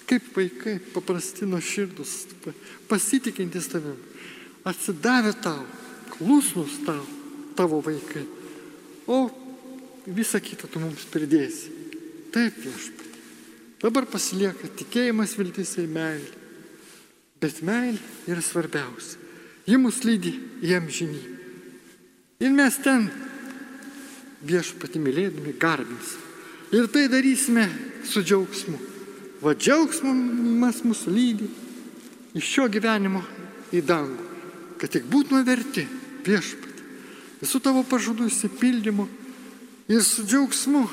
kaip 0.08 0.30
vaikai, 0.36 0.78
paprasti 0.94 1.48
nuoširdus, 1.50 2.14
pasitikintis 2.88 3.72
tavim, 3.74 3.98
atsidavę 4.68 5.34
tau, 5.44 5.66
klusnus 6.14 6.78
tau, 6.86 7.02
tavo 7.58 7.82
vaikai. 7.84 8.24
O 9.08 9.28
visą 10.08 10.40
kitą 10.44 10.70
tu 10.72 10.80
mums 10.84 11.08
pridėsi. 11.12 11.74
Taip 12.32 12.62
viešpatį. 12.64 12.97
Dabar 13.82 14.08
pasilieka 14.10 14.70
tikėjimas, 14.80 15.36
viltis 15.38 15.76
ir 15.78 15.90
meilė. 15.92 16.34
Bet 17.38 17.62
meilė 17.62 18.02
yra 18.26 18.42
svarbiausia. 18.42 19.20
Ji 19.68 19.78
mus 19.78 20.00
lydi 20.08 20.32
į 20.66 20.74
amžinį. 20.80 21.20
Ir 22.42 22.54
mes 22.56 22.78
ten 22.82 23.10
viešpatį 24.48 25.02
mylėdami 25.04 25.54
garbins. 25.60 26.16
Ir 26.74 26.88
tai 26.92 27.06
darysime 27.12 27.68
su 28.08 28.24
džiaugsmu. 28.24 28.80
Va 29.44 29.54
džiaugsmas 29.54 30.82
mus 30.88 31.06
lydi 31.06 31.50
iš 32.38 32.54
šio 32.56 32.68
gyvenimo 32.72 33.22
į 33.70 33.84
dangų. 33.86 34.26
Kad 34.82 34.94
tik 34.94 35.06
būtume 35.10 35.44
verti 35.46 35.86
viešpatį. 36.26 36.86
Visų 37.42 37.62
tavo 37.62 37.84
pažadų 37.86 38.32
įsipildymu 38.32 39.06
ir 39.94 40.02
su 40.06 40.26
džiaugsmu 40.26 40.88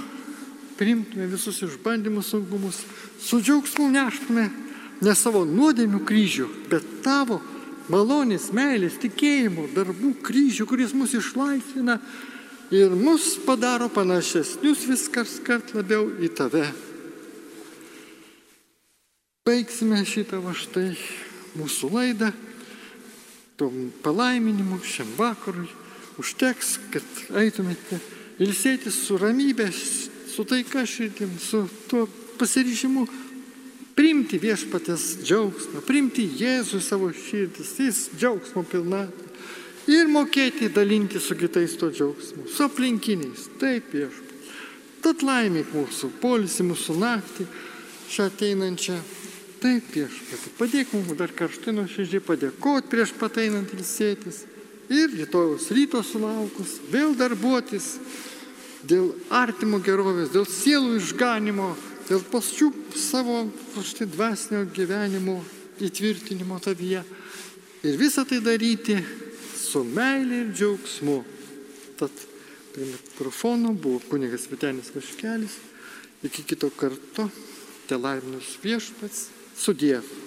priimtume 0.79 1.27
visus 1.31 1.63
išbandymus, 1.65 2.31
sunkumus, 2.33 2.83
su 3.21 3.41
džiaugsmu 3.41 3.89
neštume 3.95 4.49
ne 5.05 5.15
savo 5.17 5.45
nuodėmių 5.49 6.01
kryžių, 6.07 6.47
bet 6.71 6.87
tavo 7.05 7.41
malonės, 7.93 8.51
meilės, 8.57 8.97
tikėjimo, 9.03 9.69
darbų 9.75 10.15
kryžių, 10.25 10.67
kuris 10.69 10.95
mus 10.97 11.15
išlaisvina 11.17 11.99
ir 12.75 12.95
mus 12.97 13.35
padaro 13.45 13.91
panašesnius 13.93 14.87
viskas 14.89 15.37
kart 15.45 15.75
labiau 15.77 16.09
į 16.23 16.33
tave. 16.37 16.67
Baigsime 19.45 20.01
šitą 20.09 20.41
va 20.41 20.55
štai 20.57 20.95
mūsų 21.59 21.91
laidą, 21.93 22.31
tom 23.61 23.91
palaiminimu 24.03 24.81
šiam 24.81 25.11
vakarui. 25.19 25.69
Užteks, 26.15 26.77
kad 26.95 27.23
eitumėte 27.43 27.99
ilsėtis 28.39 29.01
su 29.05 29.19
ramybės 29.19 30.14
su 30.35 30.45
taika 30.45 30.83
širdim, 30.87 31.39
su 31.39 31.63
tuo 31.87 32.09
pasiryžimu 32.39 33.07
priimti 33.95 34.41
viešpatės 34.43 35.21
džiaugsmą, 35.23 35.83
priimti 35.87 36.27
Jėzų 36.41 36.81
savo 36.83 37.13
širdis, 37.15 37.77
jis 37.79 38.01
džiaugsmo 38.19 38.65
pilnatvė. 38.67 39.31
Ir 39.95 40.09
mokėti 40.09 40.71
dalinti 40.73 41.21
su 41.21 41.37
kitais 41.37 41.77
to 41.79 41.91
džiaugsmu, 41.93 42.49
su 42.49 42.65
aplinkiniais. 42.65 43.51
Taip 43.61 43.93
viešpatė. 43.93 44.33
Tad 45.05 45.21
laimėk 45.21 45.75
mūsų 45.77 46.09
polisį, 46.23 46.65
mūsų 46.71 46.97
naktį, 47.03 47.47
šią 48.11 48.31
ateinančią. 48.33 48.97
Taip 49.61 49.93
viešpatė. 49.93 50.55
Padėk 50.59 50.97
mums 50.97 51.13
dar 51.21 51.35
karštai 51.37 51.77
nuoširdžiai 51.77 52.25
padėkoti 52.25 52.91
prieš 52.91 53.15
pateinant 53.21 53.77
ilsėtis. 53.77 54.47
Ir 54.93 55.13
rytojus 55.15 55.71
ryto 55.73 56.03
sulaukus 56.05 56.79
vėl 56.93 57.15
darbuotis 57.17 57.95
dėl 58.89 59.13
artimo 59.33 59.81
gerovės, 59.83 60.33
dėl 60.35 60.47
sielų 60.49 60.99
išganimo, 61.01 61.73
dėl 62.09 62.25
pačių 62.31 62.71
savo 62.99 63.45
štai 63.85 64.09
dvasinio 64.13 64.65
gyvenimo 64.75 65.39
įtvirtinimo 65.85 66.61
tavyje. 66.63 67.03
Ir 67.85 67.99
visą 68.01 68.25
tai 68.29 68.41
daryti 68.45 68.97
su 69.59 69.85
meilė 69.85 70.45
ir 70.45 70.53
džiaugsmu. 70.55 71.19
Tad 72.01 72.13
prie 72.75 72.89
mikrofono 72.91 73.75
buvo 73.75 74.01
kunigas 74.09 74.49
Vitenis 74.51 74.93
Vaškelis. 74.95 75.59
Iki 76.25 76.47
kito 76.49 76.71
karto, 76.73 77.29
te 77.89 77.99
laiminus 78.01 78.55
viešpats, 78.63 79.27
su 79.61 79.75
Dievu. 79.77 80.24